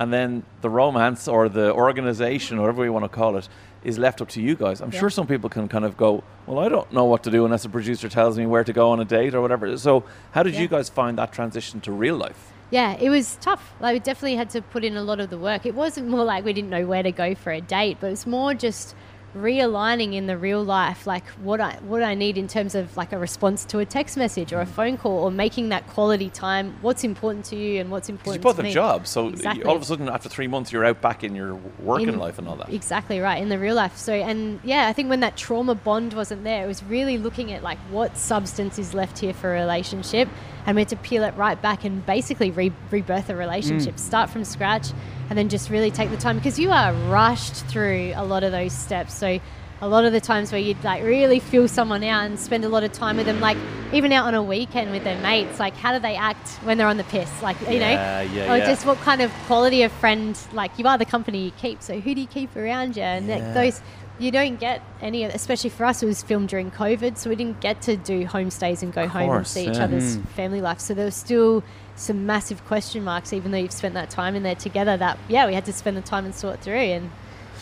and 0.01 0.13
then 0.13 0.43
the 0.61 0.69
romance 0.83 1.23
or 1.35 1.49
the 1.49 1.73
organization 1.73 2.59
or 2.59 2.63
whatever 2.63 2.85
you 2.85 2.93
want 2.93 3.05
to 3.11 3.15
call 3.21 3.37
it 3.41 3.49
is 3.85 3.97
left 4.07 4.21
up 4.23 4.29
to 4.29 4.41
you 4.43 4.55
guys 4.65 4.81
i'm 4.83 4.91
Yeah. 4.93 5.01
sure 5.01 5.11
some 5.11 5.27
people 5.33 5.49
can 5.57 5.69
kind 5.69 5.85
of 5.89 5.97
go 5.97 6.11
well 6.47 6.59
i 6.67 6.69
don't 6.69 6.91
know 6.93 7.05
what 7.13 7.23
to 7.27 7.31
do 7.31 7.45
unless 7.47 7.65
a 7.65 7.69
producer 7.69 8.09
tells 8.09 8.37
me 8.41 8.45
where 8.45 8.65
to 8.65 8.73
go 8.73 8.91
on 8.91 8.99
a 9.01 9.05
date 9.19 9.33
or 9.37 9.41
whatever 9.41 9.65
so 9.79 9.93
how 10.33 10.43
did 10.43 10.55
Yeah. 10.55 10.63
you 10.63 10.69
guys 10.69 10.89
find 11.01 11.17
that 11.19 11.31
transition 11.39 11.81
to 11.87 11.93
real 11.93 12.17
life 12.27 12.43
Yeah, 12.71 12.97
it 13.07 13.11
was 13.17 13.27
tough. 13.41 13.63
Like 13.83 13.93
we 13.97 14.01
definitely 14.11 14.35
had 14.43 14.51
to 14.57 14.61
put 14.75 14.83
in 14.89 14.97
a 14.97 15.05
lot 15.11 15.19
of 15.25 15.29
the 15.31 15.39
work. 15.39 15.63
It 15.71 15.77
wasn't 15.85 16.07
more 16.15 16.25
like 16.33 16.41
we 16.45 16.53
didn't 16.59 16.73
know 16.77 16.85
where 16.93 17.05
to 17.11 17.13
go 17.25 17.29
for 17.43 17.53
a 17.53 17.61
date, 17.79 17.99
but 18.01 18.09
it's 18.15 18.27
more 18.27 18.55
just 18.67 18.97
realigning 19.37 20.15
in 20.15 20.27
the 20.27 20.37
real 20.37 20.65
life, 20.65 21.07
like 21.07 21.27
what 21.43 21.61
I 21.61 21.77
what 21.83 22.03
I 22.03 22.15
need 22.15 22.39
in 22.39 22.49
terms 22.49 22.75
of 22.75 22.97
like 22.97 23.13
a 23.13 23.19
response 23.19 23.65
to 23.67 23.79
a 23.79 23.85
text 23.85 24.17
message 24.17 24.53
or 24.53 24.61
a 24.61 24.67
mm. 24.67 24.71
phone 24.71 24.97
call, 24.97 25.25
or 25.25 25.31
making 25.31 25.69
that 25.71 25.87
quality 25.89 26.31
time. 26.31 26.77
What's 26.83 27.05
important 27.05 27.45
to 27.47 27.57
you 27.57 27.81
and 27.81 27.91
what's 27.91 28.09
important? 28.09 28.43
You 28.43 28.43
both 28.43 28.57
to 28.57 28.63
have 28.63 28.69
me. 28.69 28.73
jobs, 28.73 29.11
so 29.11 29.29
Exactly. 29.29 29.65
all 29.65 29.77
of 29.77 29.83
a 29.83 29.85
sudden, 29.85 30.09
after 30.09 30.29
three 30.29 30.47
months, 30.47 30.73
you're 30.73 30.85
out 30.85 31.01
back 31.01 31.23
in 31.23 31.35
your 31.35 31.55
working 31.79 32.09
In- 32.09 32.19
life 32.19 32.39
and 32.39 32.49
all 32.49 32.57
that. 32.57 32.73
Exactly 32.73 33.21
right 33.21 33.41
in 33.41 33.49
the 33.49 33.59
real 33.59 33.75
life. 33.75 33.97
So 33.97 34.13
and 34.13 34.61
yeah, 34.65 34.89
I 34.89 34.93
think 34.93 35.09
when 35.09 35.21
that 35.21 35.37
trauma 35.37 35.75
bond 35.75 36.15
wasn't 36.15 36.45
there, 36.45 36.65
it 36.65 36.67
was 36.67 36.83
really 36.85 37.19
looking 37.19 37.53
at 37.53 37.63
like 37.63 37.79
what 37.91 38.17
substance 38.17 38.79
is 38.79 38.95
left 38.95 39.19
here 39.19 39.35
for 39.35 39.55
a 39.55 39.61
relationship, 39.61 40.29
and 40.67 40.75
we 40.75 40.83
had 40.83 40.89
to 40.89 40.97
peel 40.97 41.23
it 41.23 41.35
right 41.37 41.61
back 41.61 41.85
and 41.85 42.05
basically 42.05 42.51
re- 42.51 42.73
rebirth 42.91 43.31
a 43.31 43.37
relationship, 43.37 43.95
mm. 43.95 43.99
start 43.99 44.29
from 44.29 44.45
scratch, 44.45 44.89
and 45.31 45.39
then 45.39 45.49
just 45.49 45.71
really 45.71 45.91
take 45.91 46.11
the 46.11 46.17
time 46.17 46.37
because 46.37 46.59
you 46.59 46.71
are 46.71 46.93
rushed 47.09 47.55
through 47.67 48.13
a 48.17 48.25
lot 48.25 48.45
of 48.45 48.53
those 48.53 48.73
steps. 48.73 49.15
So. 49.15 49.41
A 49.83 49.89
lot 49.89 50.05
of 50.07 50.13
the 50.13 50.21
times 50.23 50.53
where 50.53 50.61
you'd 50.61 50.83
like 50.85 51.03
really 51.05 51.39
feel 51.39 51.69
someone 51.69 52.03
out 52.03 52.25
and 52.25 52.39
spend 52.41 52.65
a 52.65 52.69
lot 52.69 52.83
of 52.83 52.93
time 52.93 53.19
with 53.19 53.27
them, 53.27 53.41
like 53.41 53.59
even 53.93 54.11
out 54.11 54.25
on 54.27 54.35
a 54.35 54.43
weekend 54.43 54.91
with 54.91 55.05
their 55.05 55.19
mates, 55.21 55.61
like 55.61 55.75
how 55.77 55.93
do 55.93 55.99
they 55.99 56.17
act 56.17 56.49
when 56.65 56.79
they're 56.79 56.87
on 56.89 56.97
the 56.97 57.05
piss? 57.05 57.31
Like, 57.43 57.61
you 57.69 57.79
know, 57.79 57.91
Yeah, 57.91 58.23
yeah, 58.23 58.53
or 58.53 58.57
yeah. 58.57 58.65
just 58.65 58.87
what 58.87 58.97
kind 58.99 59.21
of 59.21 59.31
quality 59.47 59.83
of 59.83 59.93
friend 59.93 60.39
like 60.53 60.79
you 60.79 60.87
are 60.87 60.97
the 60.97 61.05
company 61.05 61.45
you 61.45 61.51
keep 61.53 61.83
so 61.83 62.01
who 62.01 62.15
do 62.15 62.23
you 62.23 62.27
keep 62.27 62.57
around 62.57 62.97
you 62.97 63.03
and 63.03 63.27
Yeah. 63.29 63.53
those 63.53 63.83
you 64.19 64.31
don't 64.31 64.59
get 64.59 64.81
any 65.03 65.25
of 65.25 65.35
especially 65.35 65.69
for 65.69 65.85
us 65.85 66.03
it 66.03 66.07
was 66.07 66.23
filmed 66.23 66.49
during 66.49 66.71
covid 66.71 67.19
so 67.19 67.29
we 67.29 67.37
didn't 67.37 67.61
get 67.61 67.83
to 67.83 67.99
do 67.99 68.25
homestays 68.25 68.83
and 68.83 68.95
go 68.95 69.03
Of 69.05 69.11
home 69.11 69.23
and 69.25 69.31
course, 69.31 69.51
see 69.51 69.69
each 69.69 69.77
other's 69.79 70.17
Mm. 70.17 70.27
family 70.31 70.61
life 70.63 70.81
so 70.81 70.95
there 70.95 71.05
was 71.05 71.15
still 71.15 71.63
some 71.97 72.25
massive 72.25 72.65
question 72.65 73.05
marks 73.05 73.35
even 73.35 73.51
though 73.53 73.59
you've 73.59 73.73
spent 73.73 73.93
that 73.93 74.09
time 74.09 74.35
in 74.35 74.43
there 74.43 74.55
together 74.55 74.97
that 74.97 75.19
yeah 75.29 75.47
we 75.47 75.53
had 75.53 75.67
to 75.67 75.73
spend 75.75 75.99
the 75.99 76.01
time 76.01 76.25
and 76.25 76.35
sort 76.35 76.61
through 76.61 76.77
and 76.77 77.11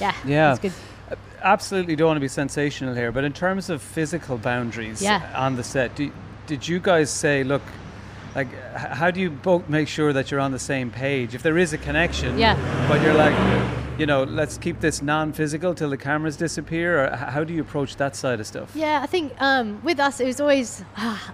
yeah 0.00 0.14
Yeah. 0.24 0.56
It 1.44 1.48
was 1.48 1.68
good 1.68 1.74
Absolutely 1.74 1.96
don't 1.96 2.06
want 2.08 2.16
to 2.16 2.20
be 2.20 2.28
sensational 2.28 2.94
here, 2.94 3.12
but 3.12 3.24
in 3.24 3.32
terms 3.32 3.70
of 3.70 3.82
physical 3.82 4.38
boundaries 4.38 5.02
Yeah. 5.02 5.20
on 5.36 5.56
the 5.56 5.62
set, 5.62 5.94
do, 5.94 6.10
did 6.46 6.66
you 6.66 6.80
guys 6.80 7.10
say, 7.10 7.44
look, 7.44 7.62
like, 8.34 8.48
how 8.74 9.10
do 9.10 9.20
you 9.20 9.30
both 9.30 9.68
make 9.68 9.88
sure 9.88 10.12
that 10.12 10.30
you're 10.30 10.40
on 10.40 10.52
the 10.52 10.58
same 10.58 10.90
page? 10.90 11.34
If 11.34 11.42
there 11.42 11.58
is 11.58 11.72
a 11.72 11.78
connection, 11.78 12.38
Yeah. 12.38 12.56
but 12.88 13.00
you're 13.02 13.14
like, 13.14 13.34
you 13.98 14.06
know, 14.06 14.24
let's 14.24 14.58
keep 14.58 14.80
this 14.80 15.02
non-physical 15.02 15.72
till 15.74 15.88
the 15.90 15.96
cameras 15.96 16.36
disappear, 16.36 17.04
or 17.04 17.16
how 17.16 17.44
do 17.44 17.54
you 17.54 17.60
approach 17.60 17.94
that 17.96 18.16
side 18.16 18.40
of 18.40 18.46
stuff? 18.46 18.72
Yeah, 18.74 19.00
I 19.02 19.06
think 19.06 19.32
um, 19.40 19.80
with 19.84 20.00
us 20.00 20.18
it 20.18 20.26
was 20.26 20.40
always 20.40 20.82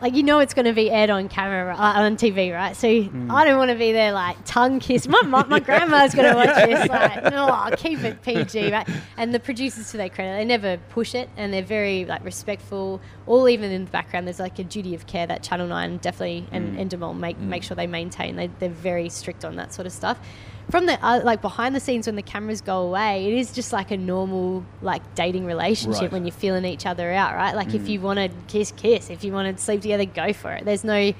like 0.03 0.15
you 0.15 0.23
know 0.23 0.41
it's 0.41 0.53
going 0.53 0.67
to 0.67 0.75
be 0.75 0.91
aired 0.91 1.09
on 1.09 1.29
camera 1.29 1.75
uh, 1.75 2.01
on 2.03 2.17
TV, 2.17 2.53
right? 2.55 2.77
So 2.77 2.89
Mm. 2.91 3.31
I 3.33 3.45
don't 3.45 3.57
want 3.57 3.71
to 3.71 3.77
be 3.77 3.93
there 3.93 4.13
like 4.13 4.37
tongue 4.45 4.79
kiss. 4.81 5.09
My 5.09 5.23
my, 5.23 5.45
my 5.47 5.61
grandma's 5.61 6.15
going 6.15 6.29
to 6.31 6.35
watch 6.37 6.55
this. 6.67 6.89
Like, 6.89 7.25
no, 7.33 7.47
I'll 7.47 7.77
keep 7.77 8.03
it 8.05 8.21
PG, 8.23 8.71
right? 8.73 8.89
And 9.17 9.33
the 9.33 9.41
producers, 9.41 9.91
to 9.93 9.97
their 9.97 10.09
credit, 10.11 10.37
they 10.37 10.45
never 10.45 10.77
push 10.91 11.15
it, 11.15 11.31
and 11.37 11.53
they're 11.53 11.63
very 11.63 12.05
like 12.05 12.23
respectful. 12.25 13.01
All 13.27 13.49
even 13.49 13.71
in 13.71 13.85
the 13.87 13.91
background, 13.91 14.27
there's 14.27 14.41
like 14.41 14.59
a 14.59 14.65
duty 14.65 14.95
of 14.95 15.07
care 15.07 15.27
that 15.27 15.43
Channel 15.43 15.67
Nine 15.69 15.97
definitely 15.99 16.47
and 16.53 16.77
Mm. 16.77 16.91
Endemol 16.91 17.17
make 17.19 17.39
make 17.39 17.63
sure 17.63 17.75
they 17.75 17.87
maintain. 17.87 18.37
They, 18.37 18.49
they're 18.59 18.69
very 18.69 19.09
strict 19.09 19.45
on 19.47 19.57
that 19.57 19.73
sort 19.73 19.87
of 19.87 19.93
stuff. 19.93 20.19
From 20.71 20.87
the 20.87 21.05
uh, 21.05 21.21
like 21.25 21.41
behind 21.43 21.75
the 21.75 21.81
scenes 21.81 22.07
when 22.07 22.17
the 22.17 22.23
cameras 22.23 22.61
go 22.61 22.79
away, 22.83 23.27
it 23.27 23.35
is 23.35 23.53
just 23.53 23.73
like 23.73 23.91
a 23.91 23.97
normal 23.97 24.65
like 24.83 25.03
dating 25.15 25.47
relationship 25.47 26.03
Right. 26.03 26.13
when 26.13 26.25
you're 26.25 26.33
feeling 26.33 26.65
each 26.65 26.87
other 26.87 27.11
out, 27.13 27.35
right? 27.35 27.55
Like 27.57 27.75
if 27.75 27.89
you 27.89 28.01
want 28.01 28.19
to 28.19 28.29
kiss, 28.47 28.73
kiss. 28.77 29.11
If 29.11 29.25
you 29.25 29.33
want 29.33 29.57
to 29.57 29.63
sleep 29.63 29.81
together, 29.83 30.05
go 30.05 30.33
for 30.33 30.53
it. 30.53 30.65
There's 30.65 30.85
no 30.85 31.13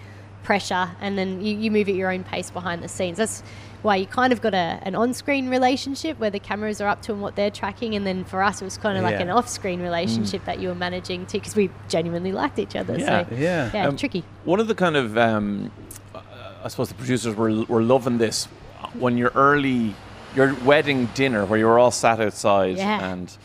pressure, 0.45 0.91
and 1.01 1.19
then 1.19 1.45
you, 1.45 1.57
you 1.57 1.71
move 1.71 1.89
at 1.89 1.95
your 1.95 2.11
own 2.13 2.25
pace 2.25 2.51
behind 2.51 2.83
the 2.83 2.89
scenes. 2.89 3.19
That's 3.19 3.43
why 3.83 3.97
you 3.97 4.07
kind 4.07 4.33
of 4.33 4.41
got 4.41 4.55
a, 4.55 4.79
an 4.83 4.95
on-screen 4.95 5.49
relationship 5.51 6.19
where 6.19 6.31
the 6.31 6.39
cameras 6.39 6.81
are 6.81 6.89
up 6.89 7.03
to 7.03 7.13
and 7.13 7.21
what 7.21 7.35
they're 7.37 7.51
tracking, 7.51 7.95
and 7.95 8.07
then 8.07 8.25
for 8.25 8.43
us 8.43 8.61
it 8.63 8.65
was 8.65 8.79
kind 8.79 8.97
of 8.97 9.05
like 9.05 9.19
an 9.21 9.31
off-screen 9.31 9.81
relationship 9.83 10.45
that 10.45 10.59
you 10.61 10.69
were 10.69 10.75
managing 10.75 11.27
too, 11.27 11.39
because 11.39 11.57
we 11.57 11.71
genuinely 11.89 12.33
liked 12.33 12.59
each 12.59 12.75
other. 12.77 12.97
Yeah. 12.99 13.27
So 13.29 13.35
Yeah. 13.35 13.71
yeah, 13.75 13.87
Um, 13.89 13.97
tricky. 13.97 14.23
One 14.45 14.61
of 14.61 14.69
the 14.69 14.75
kind 14.75 14.97
of, 14.97 15.19
um, 15.19 15.71
uh, 16.15 16.21
I 16.65 16.69
suppose 16.69 16.89
the 16.89 16.95
producers 16.95 17.35
were, 17.35 17.65
were 17.65 17.83
loving 17.83 18.19
this 18.19 18.49
when 18.95 19.17
your 19.17 19.31
early, 19.35 19.95
your 20.35 20.55
wedding 20.65 21.07
dinner 21.15 21.45
where 21.45 21.59
you 21.59 21.67
were 21.67 21.79
all 21.79 21.91
sat 21.91 22.21
outside 22.21 22.77
Yeah. 22.77 23.11
and 23.13 23.37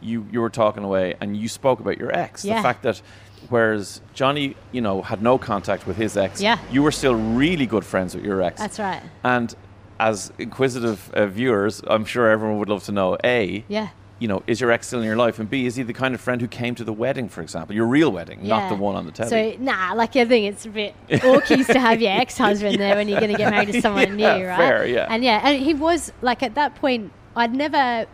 you, 0.00 0.26
you 0.30 0.40
were 0.40 0.50
talking 0.50 0.84
away 0.84 1.14
and 1.20 1.36
you 1.36 1.48
spoke 1.48 1.80
about 1.80 1.98
your 1.98 2.12
ex. 2.16 2.44
Yeah. 2.44 2.56
The 2.56 2.62
fact 2.62 2.82
that 2.82 3.00
whereas 3.48 4.00
Johnny, 4.14 4.56
you 4.72 4.80
know, 4.80 5.02
had 5.02 5.22
no 5.22 5.38
contact 5.38 5.86
with 5.86 5.96
his 5.96 6.16
ex, 6.16 6.40
Yeah. 6.40 6.58
you 6.70 6.82
were 6.82 6.92
still 6.92 7.14
really 7.14 7.66
good 7.66 7.84
friends 7.84 8.14
with 8.14 8.24
your 8.24 8.42
ex. 8.42 8.60
That's 8.60 8.78
right. 8.78 9.02
And 9.22 9.54
as 10.00 10.32
inquisitive 10.38 11.10
uh, 11.14 11.26
viewers, 11.26 11.82
I'm 11.86 12.04
sure 12.04 12.28
everyone 12.28 12.58
would 12.58 12.68
love 12.68 12.84
to 12.84 12.92
know, 12.92 13.16
A, 13.24 13.64
Yeah. 13.68 13.88
You 14.24 14.28
know, 14.28 14.42
is 14.46 14.58
your 14.58 14.70
ex 14.70 14.86
still 14.86 15.00
in 15.00 15.04
your 15.04 15.16
life? 15.16 15.38
And 15.38 15.50
B, 15.50 15.66
is 15.66 15.76
he 15.76 15.82
the 15.82 15.92
kind 15.92 16.14
of 16.14 16.20
friend 16.22 16.40
who 16.40 16.48
came 16.48 16.74
to 16.76 16.84
the 16.84 16.94
wedding, 16.94 17.28
for 17.28 17.42
example, 17.42 17.76
your 17.76 17.84
real 17.84 18.10
wedding, 18.10 18.48
not 18.48 18.70
the 18.70 18.74
one 18.74 18.96
on 18.96 19.04
the 19.04 19.12
telly? 19.12 19.28
So 19.58 19.62
nah, 19.62 19.92
like 19.92 20.16
I 20.16 20.24
think 20.24 20.50
it's 20.50 20.64
a 20.64 20.70
bit 20.70 20.94
awkward 21.22 21.66
to 21.66 21.78
have 21.78 22.00
your 22.00 22.12
ex-husband 22.12 22.76
there 22.80 22.96
when 22.96 23.06
you're 23.06 23.20
going 23.20 23.32
to 23.32 23.36
get 23.36 23.50
married 23.50 23.70
to 23.70 23.82
someone 23.82 24.18
Yeah, 24.18 24.38
new, 24.38 24.46
right? 24.46 24.56
fair, 24.56 24.86
yeah. 24.86 25.08
And 25.10 25.22
yeah, 25.22 25.42
and 25.44 25.62
he 25.62 25.74
was 25.74 26.10
like 26.22 26.42
at 26.42 26.54
that 26.54 26.74
point, 26.76 27.12
I'd 27.36 27.54
never 27.54 28.06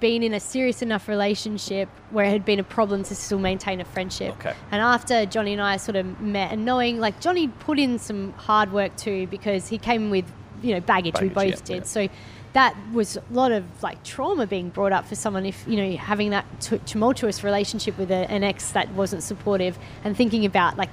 been 0.00 0.22
in 0.22 0.34
a 0.34 0.40
serious 0.40 0.82
enough 0.82 1.08
relationship 1.08 1.88
where 2.10 2.26
it 2.26 2.32
had 2.32 2.44
been 2.44 2.60
a 2.60 2.64
problem 2.64 3.02
to 3.04 3.14
still 3.14 3.38
maintain 3.38 3.80
a 3.80 3.86
friendship. 3.86 4.34
Okay. 4.34 4.52
And 4.70 4.82
after 4.82 5.24
Johnny 5.24 5.54
and 5.54 5.62
I 5.62 5.78
sort 5.78 5.96
of 5.96 6.20
met, 6.20 6.52
and 6.52 6.66
knowing 6.66 7.00
like 7.00 7.20
Johnny 7.20 7.48
put 7.48 7.78
in 7.78 7.98
some 7.98 8.34
hard 8.34 8.70
work 8.70 8.94
too 8.98 9.28
because 9.28 9.68
he 9.68 9.78
came 9.78 10.10
with 10.10 10.30
you 10.62 10.74
know 10.74 10.80
baggage, 10.80 11.18
we 11.22 11.30
both 11.30 11.46
yeah, 11.46 11.56
did. 11.64 11.76
yeah. 11.76 11.82
So 11.84 12.08
that 12.54 12.74
was 12.92 13.16
a 13.16 13.22
lot 13.32 13.52
of 13.52 13.64
like 13.82 14.02
trauma 14.04 14.46
being 14.46 14.68
brought 14.70 14.92
up 14.92 15.06
for 15.06 15.14
someone 15.16 15.44
if 15.44 15.64
you 15.66 15.76
know 15.76 15.96
having 15.96 16.30
that 16.30 16.44
t- 16.60 16.78
tumultuous 16.86 17.44
relationship 17.44 17.98
with 17.98 18.10
a, 18.10 18.30
an 18.30 18.42
ex 18.44 18.70
that 18.72 18.88
wasn't 18.92 19.22
supportive 19.22 19.76
and 20.04 20.16
thinking 20.16 20.44
about 20.46 20.76
like 20.78 20.90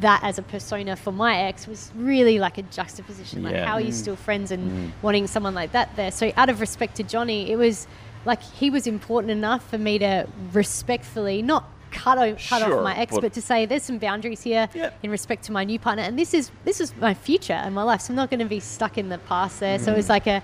that 0.00 0.20
as 0.22 0.38
a 0.38 0.42
persona 0.42 0.94
for 0.94 1.10
my 1.12 1.36
ex 1.36 1.66
was 1.66 1.90
really 1.96 2.38
like 2.38 2.58
a 2.58 2.62
juxtaposition 2.62 3.42
like 3.42 3.52
Yeah. 3.54 3.66
how 3.66 3.74
are 3.74 3.80
you 3.80 3.90
still 3.92 4.14
friends 4.16 4.52
and 4.52 4.92
wanting 5.02 5.26
someone 5.26 5.52
like 5.54 5.72
that 5.72 5.94
there 5.96 6.12
so 6.12 6.32
out 6.36 6.48
of 6.48 6.60
respect 6.60 6.94
to 6.96 7.02
johnny 7.02 7.50
it 7.50 7.56
was 7.56 7.88
like 8.24 8.40
he 8.40 8.70
was 8.70 8.86
important 8.86 9.32
enough 9.32 9.68
for 9.68 9.78
me 9.78 9.98
to 9.98 10.28
respectfully 10.52 11.42
not 11.42 11.64
cut, 11.90 12.18
o- 12.18 12.34
cut 12.34 12.62
Sure, 12.62 12.78
off 12.78 12.84
my 12.84 12.96
ex 12.96 13.12
but- 13.14 13.22
but, 13.22 13.32
to 13.32 13.42
say 13.42 13.66
there's 13.66 13.82
some 13.82 13.98
boundaries 13.98 14.42
here 14.42 14.68
Yeah. 14.74 14.90
in 15.02 15.10
respect 15.10 15.42
to 15.46 15.52
my 15.52 15.64
new 15.64 15.80
partner 15.80 16.04
and 16.04 16.16
this 16.16 16.34
is 16.34 16.52
this 16.64 16.80
is 16.80 16.94
my 17.00 17.14
future 17.14 17.52
and 17.64 17.74
my 17.74 17.82
life 17.82 18.02
so 18.02 18.12
i'm 18.12 18.16
not 18.16 18.30
going 18.30 18.38
to 18.38 18.46
be 18.46 18.60
stuck 18.60 18.96
in 18.96 19.08
the 19.08 19.18
past 19.18 19.58
there 19.58 19.76
so 19.80 19.90
it 19.90 19.94
Mm. 19.94 19.96
was 19.96 20.08
like 20.08 20.28
a, 20.28 20.40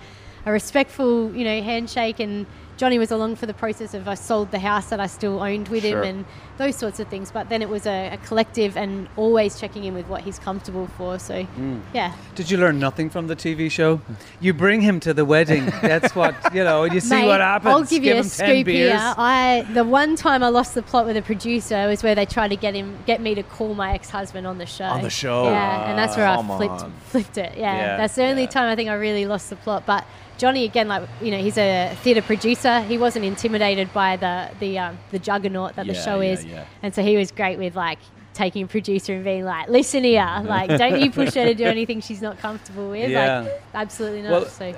a 0.46 0.52
respectful 0.52 1.34
you 1.34 1.44
know 1.44 1.60
handshake 1.60 2.20
and 2.20 2.46
johnny 2.76 2.98
was 2.98 3.10
along 3.10 3.34
for 3.34 3.46
the 3.46 3.54
process 3.54 3.94
of 3.94 4.06
i 4.06 4.14
sold 4.14 4.50
the 4.52 4.58
house 4.60 4.90
that 4.90 5.00
i 5.00 5.06
still 5.06 5.40
owned 5.42 5.66
with 5.68 5.82
Sure. 5.82 6.04
him 6.04 6.18
and 6.18 6.24
those 6.56 6.76
sorts 6.76 7.00
of 7.00 7.08
things 7.08 7.32
but 7.32 7.48
then 7.48 7.62
it 7.62 7.68
was 7.68 7.84
a, 7.86 8.10
a 8.12 8.16
collective 8.18 8.76
and 8.76 9.08
always 9.16 9.58
checking 9.58 9.82
in 9.84 9.92
with 9.94 10.06
what 10.06 10.22
he's 10.22 10.38
comfortable 10.38 10.86
for 10.96 11.18
so 11.18 11.44
Mm. 11.58 11.80
yeah 11.92 12.12
Did 12.36 12.50
you 12.50 12.58
learn 12.58 12.78
nothing 12.78 13.10
from 13.10 13.26
the 13.26 13.34
TV 13.36 13.70
show? 13.70 14.00
You 14.40 14.52
bring 14.54 14.82
him 14.82 15.00
to 15.00 15.12
the 15.14 15.24
wedding. 15.24 15.64
That's 15.82 16.14
what 16.14 16.34
you 16.54 16.62
know. 16.64 16.84
You 16.84 17.00
see 17.00 17.14
Mate, 17.22 17.26
what 17.26 17.40
happens. 17.40 17.72
I'll 17.74 17.84
give, 17.84 18.04
you 18.04 18.14
a 18.16 18.22
scoop 18.24 18.66
beers. 18.66 18.92
here. 19.00 19.14
I 19.16 19.66
the 19.72 19.84
one 19.84 20.16
time 20.16 20.42
I 20.42 20.48
lost 20.48 20.74
the 20.74 20.82
plot 20.82 21.06
with 21.06 21.16
a 21.16 21.22
producer 21.22 21.86
was 21.88 22.02
where 22.02 22.14
they 22.14 22.26
tried 22.26 22.48
to 22.48 22.56
get 22.56 22.74
him 22.74 22.88
get 23.06 23.20
me 23.22 23.34
to 23.34 23.42
call 23.42 23.74
my 23.74 23.92
ex 23.94 24.10
husband 24.10 24.46
on 24.46 24.58
the 24.58 24.66
show. 24.66 24.84
On 24.84 25.02
the 25.02 25.10
show? 25.10 25.44
Yeah, 25.44 25.88
and 25.88 25.98
that's 25.98 26.16
where 26.16 26.26
I 26.28 26.36
flipped 26.58 26.82
on. 26.84 26.92
flipped 27.12 27.38
it. 27.38 27.56
Yeah, 27.56 27.74
Yeah, 27.76 27.96
that's 27.96 28.14
the 28.16 28.24
only 28.24 28.42
yeah. 28.42 28.48
time 28.56 28.68
I 28.70 28.76
think 28.76 28.90
I 28.90 28.94
really 28.94 29.24
lost 29.26 29.48
the 29.50 29.56
plot. 29.56 29.84
But 29.86 30.04
Johnny 30.38 30.64
again, 30.64 30.88
like 30.88 31.08
you 31.20 31.30
know, 31.30 31.38
he's 31.38 31.58
a 31.58 31.96
theatre 32.02 32.22
producer. 32.22 32.80
He 32.82 32.98
wasn't 32.98 33.24
intimidated 33.24 33.92
by 33.92 34.16
the 34.16 34.50
the 34.60 34.78
um, 34.78 34.98
the 35.10 35.18
juggernaut 35.18 35.76
that 35.76 35.86
the 35.86 35.94
show 35.94 36.20
yeah, 36.20 36.32
is, 36.32 36.44
yeah. 36.44 36.64
and 36.82 36.94
so 36.94 37.02
he 37.02 37.16
was 37.16 37.30
great 37.30 37.58
with 37.58 37.76
like 37.76 37.98
taking 38.34 38.64
a 38.64 38.66
producer 38.66 39.14
and 39.14 39.24
being 39.24 39.44
like, 39.44 39.68
"Listen 39.68 40.04
here, 40.04 40.24
like, 40.44 40.68
don't 40.68 41.00
you 41.00 41.10
push 41.10 41.34
her 41.34 41.44
to 41.44 41.54
do 41.54 41.64
anything 41.64 42.00
she's 42.00 42.22
not 42.22 42.38
comfortable 42.38 42.90
with." 42.90 43.10
Yeah. 43.10 43.40
Like, 43.40 43.62
absolutely 43.74 44.22
not. 44.22 44.30
Well, 44.30 44.46
so. 44.46 44.74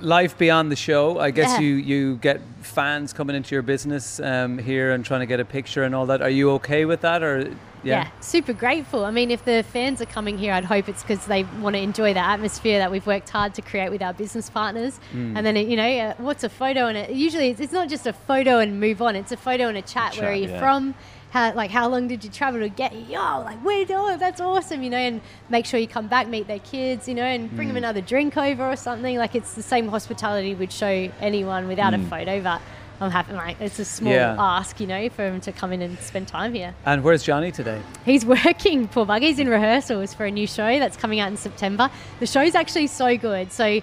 life 0.00 0.36
beyond 0.38 0.70
the 0.70 0.76
show. 0.76 1.18
I 1.18 1.30
guess 1.30 1.52
Yeah. 1.52 1.60
you 1.60 1.74
you 1.74 2.16
get 2.16 2.40
fans 2.60 3.12
coming 3.12 3.34
into 3.34 3.54
your 3.54 3.62
business 3.62 4.20
um, 4.20 4.58
here 4.58 4.92
and 4.92 5.04
trying 5.04 5.20
to 5.20 5.26
get 5.26 5.40
a 5.40 5.44
picture 5.44 5.82
and 5.84 5.94
all 5.94 6.06
that. 6.06 6.22
Are 6.22 6.30
you 6.30 6.50
okay 6.52 6.84
with 6.84 7.00
that, 7.00 7.22
or 7.22 7.50
Yeah. 7.82 8.08
super 8.20 8.52
grateful. 8.52 9.04
I 9.04 9.10
mean, 9.10 9.30
if 9.30 9.44
the 9.44 9.62
fans 9.62 10.00
are 10.00 10.06
coming 10.06 10.38
here, 10.38 10.52
I'd 10.52 10.64
hope 10.64 10.88
it's 10.88 11.02
because 11.02 11.24
they 11.26 11.44
want 11.60 11.74
to 11.76 11.80
enjoy 11.82 12.12
the 12.14 12.20
atmosphere 12.20 12.78
that 12.78 12.90
we've 12.90 13.06
worked 13.06 13.28
hard 13.30 13.54
to 13.54 13.62
create 13.62 13.90
with 13.90 14.02
our 14.02 14.12
business 14.12 14.50
partners. 14.50 14.98
Mm. 15.12 15.36
And 15.36 15.46
then, 15.46 15.56
it, 15.56 15.68
you 15.68 15.76
know, 15.76 15.88
uh, 15.88 16.14
what's 16.18 16.44
a 16.44 16.48
photo? 16.48 16.86
And 16.86 16.96
it 16.98 17.10
usually 17.10 17.48
it's, 17.50 17.60
it's 17.60 17.72
not 17.72 17.88
just 17.88 18.06
a 18.06 18.12
photo 18.12 18.58
and 18.58 18.80
move 18.80 19.00
on. 19.02 19.16
It's 19.16 19.32
a 19.32 19.36
photo 19.36 19.68
and 19.68 19.76
a 19.78 19.82
chat. 19.82 20.12
chat, 20.12 20.22
Where 20.22 20.32
are 20.32 20.34
you 20.34 20.48
yeah. 20.48 20.58
from? 20.60 20.94
How 21.30 21.52
like 21.52 21.70
how 21.70 21.88
long 21.88 22.08
did 22.08 22.24
you 22.24 22.30
travel 22.30 22.58
to 22.60 22.70
get 22.70 22.90
here? 22.92 23.04
Yo, 23.18 23.40
like 23.40 23.62
where 23.62 23.84
oh, 23.90 24.16
that's 24.16 24.40
awesome, 24.40 24.82
you 24.82 24.88
know, 24.88 24.96
and 24.96 25.20
make 25.50 25.66
sure 25.66 25.78
you 25.78 25.86
come 25.86 26.06
back, 26.06 26.26
meet 26.26 26.46
their 26.46 26.58
kids, 26.60 27.06
you 27.06 27.14
know, 27.14 27.22
and 27.22 27.54
bring 27.54 27.68
them 27.68 27.74
Mm. 27.74 27.84
another 27.84 28.00
drink 28.00 28.38
over 28.38 28.64
or 28.66 28.76
something. 28.76 29.18
Like 29.18 29.34
it's 29.34 29.52
the 29.52 29.62
same 29.62 29.88
hospitality 29.88 30.54
we'd 30.54 30.72
show 30.72 31.10
anyone 31.20 31.68
without 31.68 31.92
a 31.92 31.98
Mm. 31.98 32.08
photo, 32.08 32.40
but 32.42 32.62
I'm 33.00 33.10
happy. 33.10 33.32
Like 33.32 33.60
it's 33.60 33.78
a 33.78 33.84
small 33.84 34.12
Yeah. 34.12 34.36
ask, 34.38 34.80
you 34.80 34.86
know, 34.86 35.08
for 35.10 35.24
him 35.26 35.40
to 35.42 35.52
come 35.52 35.72
in 35.72 35.82
and 35.82 35.98
spend 36.00 36.28
time 36.28 36.52
here. 36.54 36.74
And 36.84 37.04
where's 37.04 37.22
Johnny 37.22 37.52
today? 37.52 37.80
He's 38.04 38.24
working, 38.36 38.88
poor 38.88 39.06
bug. 39.06 39.22
He's 39.22 39.38
in 39.38 39.48
rehearsals 39.48 40.14
for 40.14 40.24
a 40.26 40.30
new 40.30 40.46
show 40.46 40.78
that's 40.78 40.96
coming 40.96 41.20
out 41.20 41.28
in 41.28 41.36
September. 41.36 41.90
The 42.20 42.26
show's 42.26 42.54
actually 42.54 42.88
so 42.88 43.16
good. 43.16 43.52
So 43.52 43.80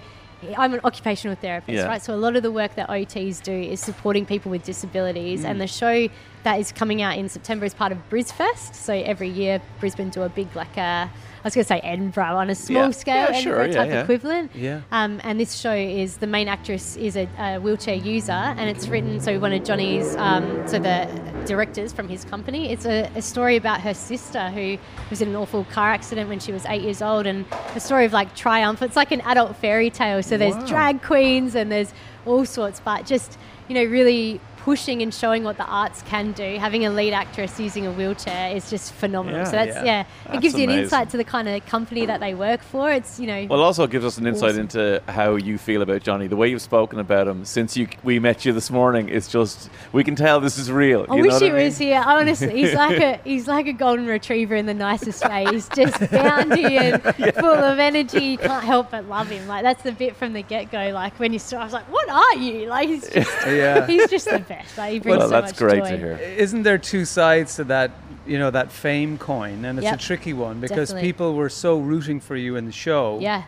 I'm 0.56 0.74
an 0.74 0.80
occupational 0.84 1.34
therapist, 1.36 1.76
Yeah. 1.76 1.86
right? 1.86 2.02
So 2.02 2.14
a 2.14 2.16
lot 2.16 2.36
of 2.36 2.42
the 2.42 2.52
work 2.52 2.74
that 2.74 2.90
OTs 2.90 3.40
do 3.42 3.52
is 3.52 3.80
supporting 3.80 4.26
people 4.26 4.50
with 4.50 4.64
disabilities. 4.64 5.42
Mm. 5.42 5.50
And 5.50 5.60
the 5.62 5.66
show 5.66 6.08
that 6.44 6.60
is 6.60 6.70
coming 6.72 7.00
out 7.02 7.16
in 7.16 7.28
September 7.28 7.64
is 7.64 7.72
part 7.74 7.90
of 7.90 7.98
BrisFest. 8.10 8.74
So 8.74 8.92
every 8.92 9.28
year, 9.30 9.60
Brisbane 9.80 10.10
do 10.10 10.22
a 10.22 10.28
big, 10.28 10.54
like, 10.54 10.76
uh, 10.76 11.06
I 11.08 11.08
was 11.46 11.54
going 11.54 11.64
to 11.64 11.68
say 11.68 11.80
Edinburgh 11.80 12.36
on 12.36 12.50
a 12.50 12.54
small 12.54 12.84
Yeah. 12.86 12.90
scale, 12.90 13.30
Yeah, 13.30 13.36
Edinburgh 13.38 13.72
type 13.72 14.02
equivalent. 14.04 14.50
Yeah. 14.54 14.80
Um, 14.92 15.20
and 15.24 15.38
this 15.40 15.54
show 15.56 15.72
is 15.72 16.16
the 16.18 16.26
main 16.26 16.48
actress 16.48 16.96
is 16.96 17.16
a, 17.16 17.28
a 17.38 17.58
wheelchair 17.58 17.94
user, 17.94 18.32
and 18.32 18.68
it's 18.68 18.88
written 18.88 19.20
so 19.20 19.38
one 19.38 19.52
of 19.52 19.62
Johnny's 19.64 20.14
um, 20.16 20.66
so 20.68 20.78
the 20.78 21.08
directors 21.46 21.92
from 21.92 22.08
his 22.08 22.24
company. 22.24 22.70
It's 22.72 22.84
a, 22.86 23.10
a 23.14 23.22
story 23.22 23.56
about 23.56 23.80
her 23.82 23.94
sister 23.94 24.48
who 24.50 24.76
was 25.10 25.20
in 25.22 25.28
an 25.28 25.36
awful 25.36 25.64
car 25.64 25.90
accident 25.90 26.28
when 26.28 26.40
she 26.40 26.52
was 26.52 26.66
eight 26.66 26.82
years 26.82 27.00
old, 27.02 27.26
and 27.26 27.44
a 27.74 27.80
story 27.80 28.04
of 28.04 28.12
like 28.12 28.34
triumph. 28.34 28.82
It's 28.82 28.96
like 28.96 29.12
an 29.12 29.20
adult 29.22 29.56
fairy 29.56 29.90
tale. 29.90 30.22
So 30.22 30.36
there's 30.36 30.54
Wow. 30.56 30.66
drag 30.66 31.02
queens 31.02 31.54
and 31.54 31.70
there's 31.70 31.92
all 32.24 32.44
sorts, 32.44 32.80
but 32.80 33.06
just 33.06 33.38
you 33.68 33.74
know 33.74 33.84
really 33.84 34.40
pushing 34.66 35.00
and 35.00 35.14
showing 35.14 35.44
what 35.44 35.56
the 35.58 35.64
arts 35.64 36.02
can 36.02 36.32
do. 36.32 36.56
Having 36.58 36.84
a 36.86 36.90
lead 36.90 37.12
actress 37.12 37.60
using 37.60 37.86
a 37.86 37.92
wheelchair 37.92 38.50
is 38.56 38.68
just 38.68 38.92
phenomenal. 38.92 39.38
Yeah, 39.38 39.44
so 39.44 39.50
that's 39.52 39.76
yeah. 39.76 39.84
yeah, 39.84 40.04
That's 40.24 40.38
it 40.38 40.40
gives 40.42 40.58
you 40.58 40.64
an 40.64 40.70
insight 40.70 41.08
to 41.10 41.16
the 41.16 41.22
kind 41.22 41.48
of 41.48 41.64
company 41.66 42.04
that 42.06 42.18
they 42.18 42.34
work 42.34 42.62
for. 42.62 42.90
It's 42.90 43.20
you 43.20 43.28
know 43.28 43.46
Well, 43.48 43.60
it 43.60 43.62
also 43.62 43.86
gives 43.86 44.04
us 44.04 44.18
an 44.18 44.26
insight 44.26 44.50
Awesome. 44.58 44.62
into 44.62 45.02
how 45.06 45.36
you 45.36 45.56
feel 45.56 45.82
about 45.82 46.02
Johnny. 46.02 46.26
The 46.26 46.34
way 46.34 46.48
you've 46.48 46.62
spoken 46.62 46.98
about 46.98 47.28
him 47.28 47.44
since 47.44 47.76
you 47.76 47.86
we 48.02 48.18
met 48.18 48.44
you 48.44 48.52
this 48.52 48.68
morning, 48.68 49.08
it's 49.08 49.28
just 49.28 49.70
we 49.92 50.02
can 50.02 50.16
tell 50.16 50.40
this 50.40 50.58
is 50.58 50.68
real. 50.72 51.06
I 51.08 51.14
you 51.14 51.22
wish 51.22 51.38
he 51.38 51.46
I 51.46 51.52
mean? 51.52 51.64
was 51.66 51.78
here. 51.78 52.02
Honestly, 52.04 52.50
he's 52.50 52.74
like 52.84 52.98
a 53.00 53.20
he's 53.22 53.46
like 53.46 53.68
a 53.68 53.72
golden 53.72 54.06
retriever 54.06 54.56
in 54.56 54.66
the 54.66 54.74
nicest 54.74 55.22
way. 55.28 55.44
He's 55.52 55.68
just 55.68 55.94
bouncy 55.94 56.72
and 56.80 57.34
full 57.36 57.54
of 57.54 57.78
energy. 57.78 58.24
You 58.24 58.38
can't 58.38 58.64
help 58.64 58.90
but 58.90 59.08
love 59.08 59.28
him. 59.28 59.46
Like 59.46 59.62
that's 59.62 59.84
the 59.84 59.92
bit 59.92 60.16
from 60.16 60.32
the 60.32 60.42
get 60.42 60.72
go. 60.72 60.90
Like 60.90 61.20
when 61.20 61.32
you 61.32 61.38
saw, 61.38 61.60
I 61.60 61.64
was 61.64 61.72
like, 61.72 61.88
"What 61.88 62.08
are 62.08 62.34
you?" 62.36 62.66
Like 62.66 62.88
he's 62.88 63.08
just 63.08 63.30
Yeah. 63.46 63.86
he's 63.86 64.10
just 64.10 64.24
the 64.24 64.40
best. 64.40 64.55
Like 64.76 64.92
he 64.92 64.98
brings 65.00 65.18
Well, 65.18 65.28
so 65.28 65.30
that's 65.40 65.52
much 65.52 65.58
great 65.58 65.82
joy. 65.84 65.90
to 65.90 65.96
hear. 65.98 66.12
Isn't 66.38 66.62
there 66.62 66.78
two 66.78 67.04
sides 67.04 67.56
to 67.56 67.64
that? 67.64 67.90
You 68.26 68.38
know 68.40 68.50
that 68.50 68.72
fame 68.72 69.18
coin, 69.18 69.64
and 69.64 69.78
it's 69.78 69.84
Yep. 69.84 69.94
a 69.94 69.98
tricky 69.98 70.32
one 70.32 70.58
because 70.60 70.88
Definitely. 70.88 71.08
people 71.12 71.34
were 71.34 71.48
so 71.48 71.78
rooting 71.78 72.18
for 72.20 72.34
you 72.34 72.56
in 72.56 72.66
the 72.66 72.72
show. 72.72 73.18
Yeah, 73.20 73.44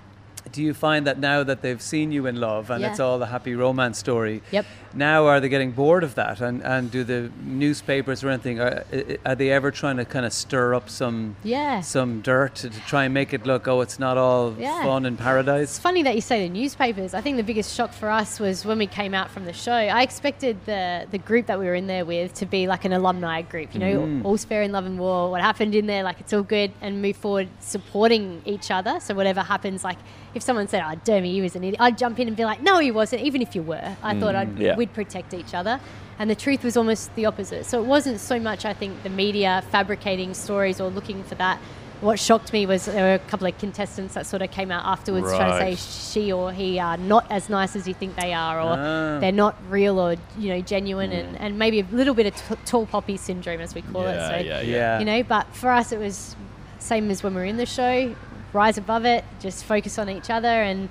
do 0.52 0.62
you 0.62 0.75
find 0.75 1.07
that 1.07 1.19
now 1.19 1.43
that 1.43 1.62
they've 1.62 1.81
seen 1.83 2.12
you 2.12 2.26
in 2.26 2.37
love 2.40 2.71
and 2.71 2.81
Yeah. 2.83 2.90
it's 2.90 3.00
all 3.00 3.23
a 3.23 3.26
happy 3.26 3.55
romance 3.55 3.99
story, 3.99 4.43
Yep. 4.50 4.67
now 4.95 5.26
are 5.26 5.40
they 5.40 5.49
getting 5.49 5.73
bored 5.73 6.02
of 6.05 6.14
that? 6.17 6.40
And, 6.40 6.62
and 6.64 6.90
do 6.90 7.05
the 7.05 7.31
newspapers 7.45 8.23
or 8.25 8.28
anything, 8.31 8.61
are, 8.61 8.85
are 9.26 9.35
they 9.35 9.50
ever 9.50 9.71
trying 9.71 9.97
to 9.99 10.05
kind 10.05 10.25
of 10.26 10.33
stir 10.33 10.75
up 10.75 10.88
some 10.88 11.37
Yeah. 11.45 11.81
some 11.81 12.21
dirt 12.21 12.55
to, 12.57 12.71
to 12.71 12.81
try 12.87 13.05
and 13.05 13.12
make 13.14 13.33
it 13.33 13.47
look, 13.47 13.69
oh, 13.69 13.81
it's 13.81 13.99
not 13.99 14.17
all 14.17 14.55
Yeah. 14.59 14.83
fun 14.85 15.07
It's 15.07 15.21
paradise? 15.21 15.78
funny 15.78 16.02
that 16.02 16.14
you 16.14 16.21
say 16.21 16.47
the 16.49 16.52
newspapers. 16.61 17.14
I 17.14 17.21
think 17.21 17.37
the 17.37 17.43
biggest 17.43 17.75
shock 17.75 17.93
for 17.93 18.09
us 18.11 18.40
was 18.40 18.64
when 18.64 18.78
we 18.78 18.87
came 18.87 19.14
out 19.14 19.31
from 19.31 19.45
the 19.45 19.52
show. 19.52 19.73
I 19.73 20.02
expected 20.02 20.57
the 20.67 21.07
the 21.11 21.19
group 21.19 21.47
that 21.47 21.59
we 21.59 21.67
were 21.67 21.75
in 21.75 21.87
there 21.87 22.05
with 22.05 22.35
to 22.35 22.47
be 22.47 22.67
like 22.67 22.85
an 22.85 22.93
alumni 22.93 23.43
group, 23.43 23.69
you 23.75 23.81
know, 23.81 23.95
Mm. 24.00 24.25
all's 24.25 24.45
fair 24.45 24.62
in 24.62 24.73
love 24.73 24.87
and 24.87 24.99
war. 24.99 25.31
What 25.31 25.40
happened 25.40 25.75
in 25.75 25.87
there, 25.87 26.02
like 26.02 26.21
it's 26.21 26.33
all 26.33 26.43
good, 26.43 26.71
and 26.81 27.02
move 27.02 27.17
forward 27.17 27.49
supporting 27.61 28.43
each 28.45 28.71
other. 28.71 28.99
So 29.00 29.14
whatever 29.14 29.40
happens, 29.43 29.85
like 29.85 29.99
if 30.38 30.42
someone 30.42 30.66
said, 30.68 30.83
"Oh, 30.87 30.97
Dermy, 31.04 31.33
he 31.33 31.42
was 31.42 31.54
an 31.57 31.62
idiot," 31.64 31.76
I'd 31.80 31.99
jump 31.99 32.18
in 32.18 32.28
and 32.28 32.37
be 32.37 32.45
like, 32.47 32.62
"No, 32.62 32.78
he 32.78 32.90
wasn't." 32.90 33.23
Even 33.23 33.42
if 33.42 33.54
you 33.54 33.62
were, 33.62 33.97
I 34.02 34.18
thought 34.18 34.35
I'd 34.35 34.59
Yeah. 34.59 34.76
we'd 34.76 34.95
protect 34.95 35.35
each 35.35 35.52
other. 35.52 35.78
And 36.21 36.28
the 36.30 36.35
truth 36.35 36.64
was 36.64 36.76
almost 36.76 37.14
the 37.14 37.26
opposite. 37.26 37.66
So 37.66 37.80
it 37.80 37.87
wasn't 37.87 38.18
so 38.18 38.40
much, 38.40 38.64
I 38.64 38.73
think, 38.73 39.02
the 39.02 39.09
media 39.11 39.62
fabricating 39.71 40.35
stories 40.35 40.80
or 40.80 40.88
looking 40.90 41.23
for 41.25 41.35
that. 41.37 41.59
What 42.00 42.18
shocked 42.21 42.52
me 42.52 42.64
was 42.66 42.85
there 42.87 43.02
were 43.04 43.14
a 43.14 43.18
couple 43.30 43.47
of 43.49 43.59
contestants 43.59 44.14
that 44.14 44.25
sort 44.26 44.40
of 44.42 44.50
came 44.52 44.71
out 44.71 44.85
afterwards 44.87 45.28
trying 45.37 45.50
to 45.50 45.76
say 45.76 46.23
she 46.23 46.33
or 46.33 46.52
he 46.52 46.78
are 46.78 46.97
not 46.97 47.26
as 47.30 47.49
nice 47.49 47.75
as 47.75 47.88
you 47.88 47.95
think 47.95 48.14
they 48.16 48.33
are, 48.33 48.61
or 48.61 48.76
Ah. 48.78 49.18
they're 49.18 49.33
not 49.33 49.57
real 49.68 49.99
or 49.99 50.14
you 50.38 50.49
know 50.54 50.61
genuine, 50.61 51.11
and, 51.12 51.37
and 51.40 51.59
maybe 51.59 51.80
a 51.80 51.87
little 51.90 52.14
bit 52.14 52.26
of 52.26 52.37
t- 52.37 52.54
tall 52.64 52.87
poppy 52.87 53.16
syndrome 53.16 53.61
as 53.61 53.75
we 53.75 53.83
call 53.83 54.02
it. 54.07 54.14
Yeah, 54.14 54.28
So 54.30 54.37
yeah, 54.37 54.61
Yeah. 54.61 54.99
you 55.00 55.04
know, 55.04 55.23
but 55.25 55.47
for 55.52 55.71
us 55.73 55.90
it 55.90 55.99
was 55.99 56.37
same 56.78 57.11
as 57.11 57.23
when 57.25 57.35
we 57.35 57.40
were 57.40 57.47
in 57.47 57.57
the 57.57 57.66
show. 57.66 58.14
Rise 58.52 58.78
above 58.78 59.05
it, 59.05 59.25
just 59.40 59.64
focus 59.64 59.99
on 59.99 60.09
each 60.09 60.31
other, 60.31 60.49
and 60.49 60.88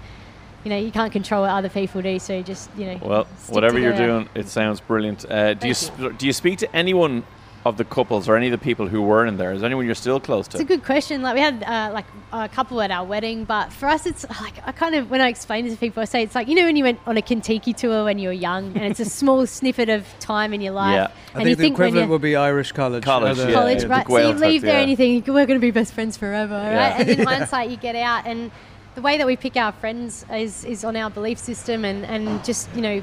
you 0.63 0.69
know 0.69 0.77
you 0.77 0.91
can't 0.91 1.11
control 1.11 1.41
what 1.41 1.49
other 1.51 1.69
people 1.69 2.01
do. 2.01 2.19
So 2.19 2.41
just 2.41 2.69
you 2.77 2.85
know, 2.85 2.99
Well, 3.01 3.27
whatever 3.49 3.79
you're 3.79 3.95
doing, 3.95 4.29
it 4.35 4.47
sounds 4.47 4.79
brilliant. 4.79 5.29
Uh, 5.29 5.53
do 5.53 5.67
you, 5.67 5.73
sp- 5.73 6.17
do 6.17 6.25
you 6.27 6.33
speak 6.33 6.59
to 6.59 6.75
anyone 6.75 7.23
of 7.65 7.77
the 7.77 7.83
couples 7.83 8.29
or 8.29 8.37
any 8.37 8.47
of 8.47 8.51
the 8.51 8.57
people 8.57 8.87
who 8.87 9.01
were 9.01 9.25
in 9.25 9.37
there? 9.37 9.51
Is 9.51 9.61
there 9.61 9.65
anyone 9.65 9.85
you're 9.85 9.95
still 9.95 10.19
close 10.19 10.47
to? 10.49 10.57
It's 10.57 10.61
a 10.61 10.65
good 10.65 10.85
question. 10.85 11.21
Like 11.21 11.35
we 11.35 11.41
had 11.41 11.63
uh, 11.63 11.91
like 11.93 12.05
a 12.31 12.47
couple 12.47 12.81
at 12.81 12.91
our 12.91 13.05
wedding, 13.05 13.43
but 13.43 13.73
for 13.73 13.87
us, 13.87 14.05
it's 14.05 14.25
like 14.41 14.55
I 14.65 14.71
kind 14.71 14.95
of 14.95 15.09
when 15.09 15.21
I 15.21 15.27
explain 15.27 15.65
it 15.65 15.71
to 15.71 15.77
people, 15.77 16.01
I 16.01 16.05
say 16.05 16.23
it's 16.23 16.35
like 16.35 16.47
you 16.47 16.55
know 16.55 16.63
when 16.63 16.75
you 16.75 16.83
went 16.83 16.99
on 17.05 17.17
a 17.17 17.21
Contiki 17.21 17.75
tour 17.75 18.05
when 18.05 18.19
you 18.19 18.29
were 18.29 18.33
young, 18.33 18.75
and 18.77 18.85
it's 18.85 18.99
a 18.99 19.05
small 19.19 19.45
snippet 19.45 19.89
of 19.89 20.07
time 20.19 20.53
in 20.53 20.61
your 20.61 20.73
life, 20.73 20.93
Yeah. 20.93 21.07
I 21.35 21.39
and 21.41 21.49
you 21.49 21.55
think 21.55 21.57
the 21.57 21.63
think 21.63 21.75
equivalent 21.75 22.09
would 22.11 22.21
be 22.21 22.35
Irish 22.35 22.71
college. 22.71 23.03
College, 23.03 23.37
yeah, 23.37 23.51
college, 23.51 23.81
the 23.81 23.87
right? 23.89 24.07
So 24.07 24.17
you 24.17 24.33
leave 24.33 24.61
there 24.61 24.73
yeah. 24.73 24.79
and 24.81 24.89
you 24.89 24.95
think 24.95 25.27
we're 25.27 25.45
going 25.45 25.59
to 25.59 25.65
be 25.65 25.71
best 25.71 25.93
friends 25.93 26.17
forever, 26.17 26.55
right? 26.55 26.71
Yeah. 26.71 27.01
And 27.01 27.09
in 27.09 27.25
hindsight, 27.25 27.69
you 27.71 27.77
get 27.77 27.95
out, 27.95 28.25
and 28.25 28.51
the 28.95 29.01
way 29.01 29.17
that 29.17 29.27
we 29.27 29.35
pick 29.35 29.55
our 29.57 29.71
friends 29.73 30.25
is 30.33 30.65
is 30.65 30.83
on 30.83 30.95
our 30.95 31.09
belief 31.09 31.37
system, 31.37 31.85
and 31.85 32.05
and 32.05 32.43
just 32.45 32.73
you 32.75 32.81
know, 32.81 33.01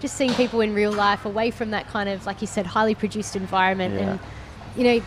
just 0.00 0.16
seeing 0.16 0.32
people 0.34 0.60
in 0.60 0.74
real 0.74 0.92
life 0.92 1.24
away 1.24 1.50
from 1.50 1.70
that 1.70 1.86
kind 1.88 2.08
of 2.08 2.26
like 2.26 2.40
you 2.40 2.46
said, 2.46 2.66
highly 2.66 2.94
produced 2.94 3.36
environment, 3.36 3.94
Yeah. 3.94 4.00
and 4.10 4.20
you 4.76 4.84
know. 4.84 5.04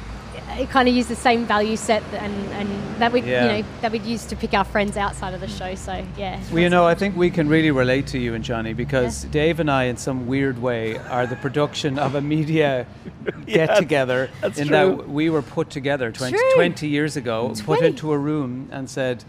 It 0.58 0.70
kind 0.72 0.90
of 0.90 0.96
use 0.96 1.08
the 1.08 1.16
same 1.16 1.46
value 1.46 1.76
set 1.76 2.04
and, 2.14 2.34
and 2.54 2.68
that 3.00 3.12
we 3.12 3.22
Yeah. 3.22 3.44
you 3.58 3.62
know 3.64 3.68
that 3.82 3.92
we'd 3.92 4.04
use 4.04 4.26
to 4.26 4.36
pick 4.36 4.54
our 4.56 4.64
friends 4.64 4.98
outside 4.98 5.34
of 5.36 5.42
the 5.42 5.48
show. 5.48 5.74
So 5.76 6.04
yeah. 6.18 6.40
Well, 6.52 6.60
you 6.60 6.70
know, 6.70 6.86
I 6.86 6.96
think 6.96 7.16
we 7.16 7.30
can 7.30 7.48
really 7.48 7.70
relate 7.72 8.08
to 8.08 8.20
you 8.20 8.34
and 8.34 8.44
Johnny 8.44 8.74
because 8.74 9.24
Dave 9.26 9.60
and 9.60 9.70
I, 9.70 9.84
in 9.86 9.98
some 9.98 10.28
weird 10.28 10.60
way, 10.62 10.98
are 10.98 11.26
the 11.28 11.36
production 11.38 11.98
of 12.00 12.16
a 12.16 12.22
media 12.22 12.86
get 13.46 13.76
together. 13.78 14.30
that's 14.42 14.60
in 14.60 14.68
true. 14.68 14.78
that 14.78 15.10
we 15.10 15.30
were 15.30 15.44
put 15.44 15.70
together 15.70 16.12
20, 16.12 16.36
20 16.56 16.88
years 16.88 17.16
ago, 17.16 17.54
put 17.64 17.82
into 17.82 18.12
a 18.12 18.18
room 18.18 18.70
and 18.72 18.90
said, 18.90 19.24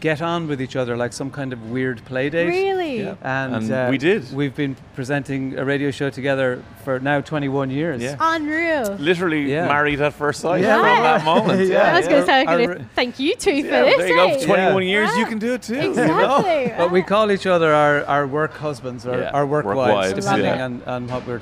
get 0.00 0.22
on 0.22 0.46
with 0.48 0.60
each 0.60 0.76
other 0.76 0.96
like 0.96 1.12
some 1.12 1.30
kind 1.30 1.52
of 1.52 1.70
weird 1.70 2.04
play 2.04 2.30
date. 2.30 2.46
Really? 2.48 3.00
Yeah. 3.00 3.14
And, 3.22 3.54
And 3.56 3.72
uh, 3.72 3.86
we 3.90 3.98
did. 3.98 4.32
We've 4.32 4.54
been 4.54 4.76
presenting 4.94 5.58
a 5.58 5.64
radio 5.64 5.90
show 5.90 6.10
together 6.10 6.62
for 6.84 7.00
now 7.00 7.20
21 7.20 7.70
years. 7.70 8.00
Yeah. 8.02 8.16
Unreal. 8.20 8.94
Literally 8.98 9.50
Yeah. 9.50 9.66
married 9.66 10.00
at 10.00 10.12
first 10.14 10.40
sight 10.40 10.62
Yeah. 10.62 10.76
from 10.76 11.02
that 11.02 11.24
moment. 11.24 11.68
Yeah. 11.68 11.92
I 11.94 11.98
was 11.98 12.06
going 12.08 12.20
to 12.22 12.26
say 12.26 12.40
I'm 12.40 12.46
going 12.46 12.78
to 12.78 12.84
thank 12.94 13.18
you 13.18 13.34
two 13.34 13.62
for 13.62 13.68
this. 13.70 13.96
there 13.96 14.08
you 14.08 14.14
go. 14.16 14.26
eh? 14.28 14.38
For 14.38 14.46
21 14.46 14.82
Yeah. 14.82 14.88
years, 14.88 15.16
you 15.16 15.26
can 15.26 15.38
do 15.38 15.54
it 15.54 15.62
too. 15.62 15.74
you 15.74 15.94
know? 15.94 16.38
Exactly. 16.38 16.74
But 16.76 16.90
we 16.92 17.02
call 17.02 17.30
each 17.30 17.46
other 17.46 17.72
our, 17.74 18.04
our 18.04 18.26
work 18.26 18.54
husbands 18.54 19.06
or 19.06 19.18
Yeah, 19.20 19.30
our 19.30 19.46
work, 19.46 19.64
work 19.64 19.76
wives, 19.76 20.12
wives, 20.12 20.24
depending 20.26 20.46
yeah. 20.46 20.64
on, 20.64 20.82
on 20.86 21.08
what 21.08 21.26
we're 21.26 21.40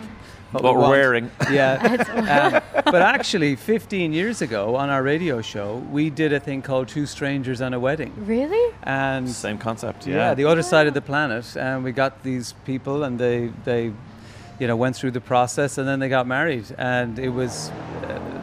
what, 0.63 0.65
What 0.65 0.75
we 0.75 0.77
we're 0.77 0.83
want. 0.83 0.91
wearing. 0.91 1.31
Yeah. 1.51 2.63
um, 2.75 2.83
but 2.85 3.03
actually, 3.03 3.57
15 3.57 4.13
years 4.13 4.43
ago 4.43 4.77
on 4.77 4.91
our 4.91 5.03
radio 5.03 5.41
show, 5.43 5.77
we 5.91 6.11
did 6.11 6.33
a 6.33 6.41
thing 6.41 6.63
called 6.63 6.89
Two 6.89 7.07
Strangers 7.07 7.61
and 7.61 7.75
a 7.75 7.81
Wedding. 7.81 8.13
Really? 8.27 8.75
And 8.83 9.29
Same 9.29 9.59
concept, 9.59 10.07
yeah, 10.07 10.15
yeah. 10.17 10.35
the 10.35 10.45
other 10.45 10.63
side 10.63 10.87
of 10.87 10.95
the 10.95 11.01
planet. 11.01 11.57
And 11.57 11.85
we 11.85 11.93
got 11.93 12.23
these 12.23 12.55
people 12.65 13.05
and 13.05 13.19
they, 13.19 13.53
they 13.65 13.93
you 14.59 14.67
know, 14.67 14.77
went 14.77 14.97
through 14.97 15.11
the 15.13 15.21
process 15.21 15.79
and 15.79 15.87
then 15.87 15.99
they 16.01 16.09
got 16.09 16.27
married. 16.27 16.65
And 16.79 17.19
it 17.19 17.29
was 17.29 17.71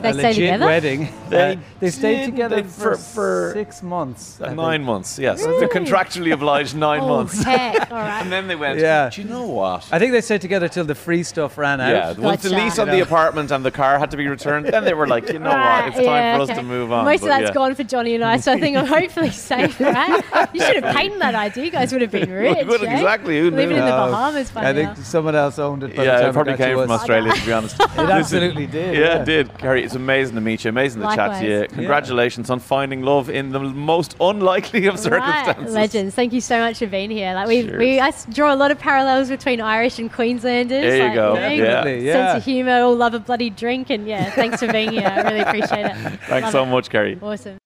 They 0.04 0.10
a 0.10 0.14
stayed 0.14 0.24
legit 0.28 0.44
together? 0.44 0.66
wedding. 0.66 1.10
They 1.30 1.52
Uh, 1.54 1.56
they 1.80 1.90
stayed 1.90 2.26
together 2.26 2.56
they- 2.62 2.64
for, 2.64 2.96
for- 2.96 3.14
for 3.14 3.52
six 3.54 3.82
months. 3.84 4.40
Uh, 4.42 4.54
nine 4.54 4.84
months, 4.84 5.18
yes. 5.20 5.42
Really? 5.44 5.60
They're 5.60 5.70
contractually 5.70 6.32
obliged 6.34 6.76
nine 6.76 7.02
oh, 7.02 7.08
months. 7.08 7.44
heck. 7.44 7.92
All 7.92 7.98
right. 8.10 8.22
And 8.22 8.32
then 8.32 8.48
they 8.48 8.56
went, 8.56 8.80
Yeah. 8.80 9.10
do 9.10 9.22
you 9.22 9.28
know 9.28 9.46
what? 9.48 9.88
I 9.92 10.00
think 10.00 10.12
they 10.12 10.22
stayed 10.22 10.42
together 10.42 10.68
till 10.68 10.86
the 10.86 10.96
free 10.96 11.24
stuff 11.24 11.58
ran 11.58 11.80
out. 11.82 11.90
Yeah, 11.90 12.14
once 12.24 12.44
the 12.44 12.50
lease 12.50 12.78
on 12.80 12.88
You 12.88 12.94
the 12.96 13.00
apartment 13.02 13.52
and 13.52 13.64
the 13.66 13.72
car 13.72 13.98
had 14.00 14.12
to 14.12 14.18
be 14.18 14.28
returned, 14.28 14.66
then 14.68 14.84
they 14.84 14.94
were 14.94 15.08
like, 15.08 15.30
you 15.30 15.40
know 15.40 15.50
Right, 15.50 15.86
what, 15.86 15.88
it's 15.90 15.98
time 15.98 16.06
yeah, 16.06 16.36
for 16.38 16.42
us 16.52 16.58
to 16.58 16.64
move 16.64 16.92
on. 16.92 17.06
Most 17.06 17.22
But 17.22 17.26
of 17.32 17.38
that's 17.38 17.50
yeah. 17.50 17.54
gone 17.54 17.76
for 17.76 17.84
Johnny 17.84 18.16
and 18.16 18.24
I, 18.24 18.38
so 18.38 18.52
I 18.54 18.60
think 18.60 18.78
I'm 18.78 18.86
hopefully 18.86 19.30
safe, 19.52 19.80
right? 19.80 20.24
You 20.54 20.62
should 20.62 20.84
have 20.84 20.96
painted 20.96 21.20
that 21.22 21.36
idea. 21.36 21.64
You 21.66 21.72
guys 21.72 21.92
would 21.92 22.02
have 22.02 22.12
been 22.12 22.32
rich. 22.46 22.66
would- 22.68 22.84
eh? 22.84 22.94
exactly, 22.94 23.40
who 23.40 23.50
Living 23.52 23.70
knew? 23.70 23.76
in 23.78 23.86
the 23.86 23.92
Bahamas 23.92 24.52
by 24.52 24.70
I 24.70 24.74
think 24.74 24.98
someone 24.98 25.36
else 25.36 25.60
owned 25.60 25.84
it. 25.84 25.96
By 25.96 26.04
Yeah, 26.06 26.28
it 26.30 26.34
probably 26.34 26.58
came 26.58 26.78
from. 26.78 26.92
Australia, 26.92 27.34
to 27.34 27.46
be 27.46 27.52
honest. 27.54 27.80
It 27.80 27.98
absolutely 27.98 28.68
did. 28.68 28.96
Yeah, 28.98 29.22
it 29.22 29.26
did. 29.26 29.58
Kerry, 29.58 29.88
it's 29.96 30.02
amazing 30.02 30.36
to 30.36 30.42
meet 30.42 30.64
you. 30.64 30.70
Amazing 30.70 31.02
to 31.02 31.08
chat 31.16 31.40
to 31.42 31.48
you. 31.48 31.60
Likewise. 31.62 31.76
Congratulations 31.76 32.50
on 32.50 32.60
finding 32.60 33.02
love 33.04 33.30
in 33.30 33.52
the 33.52 33.60
most 33.60 34.16
unlikely 34.20 34.88
of 34.88 34.98
circumstances. 35.00 35.12
Right, 35.12 35.46
circumstances. 35.46 35.76
legends. 35.76 36.16
Thank 36.16 36.34
you 36.34 36.42
so 36.42 36.60
much 36.60 36.80
for 36.80 36.88
being 36.88 37.10
here. 37.12 37.34
Like 37.34 37.48
we, 37.48 37.64
Cheers. 37.64 37.80
we 37.80 38.00
I 38.00 38.08
s- 38.10 38.26
draw 38.32 38.54
a 38.54 38.56
lot 38.58 38.72
of 38.72 38.80
parallels 38.80 39.30
between 39.30 39.62
Irish 39.62 40.00
and 40.00 40.12
Queenslanders. 40.12 40.82
There 40.82 40.98
you 40.98 41.04
like, 41.04 41.14
go. 41.16 41.34
know, 41.36 41.48
Yeah. 41.48 42.14
Sense 42.14 42.38
of 42.40 42.46
humour, 42.46 42.82
all 42.82 42.96
love 42.96 43.14
a 43.14 43.20
bloody 43.20 43.50
drink, 43.50 43.90
and 43.90 44.08
yeah, 44.08 44.32
thanks 44.32 44.60
for 44.60 44.72
being 44.72 44.92
here. 44.92 45.08
I 45.08 45.22
really 45.22 45.40
appreciate 45.42 45.86
it. 45.86 45.96
Thanks 46.28 46.44
Love 46.46 46.52
so 46.52 46.64
it. 46.64 46.68
much, 46.68 46.90
Kerry. 46.90 47.20
Awesome. 47.22 47.58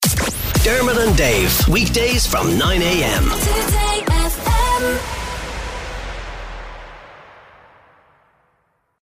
Dermot 0.64 0.98
and 0.98 1.16
Dave, 1.16 1.68
weekdays 1.70 2.28
from 2.28 2.58
9 2.58 2.82
a.m. 2.82 3.24
Today 3.24 4.04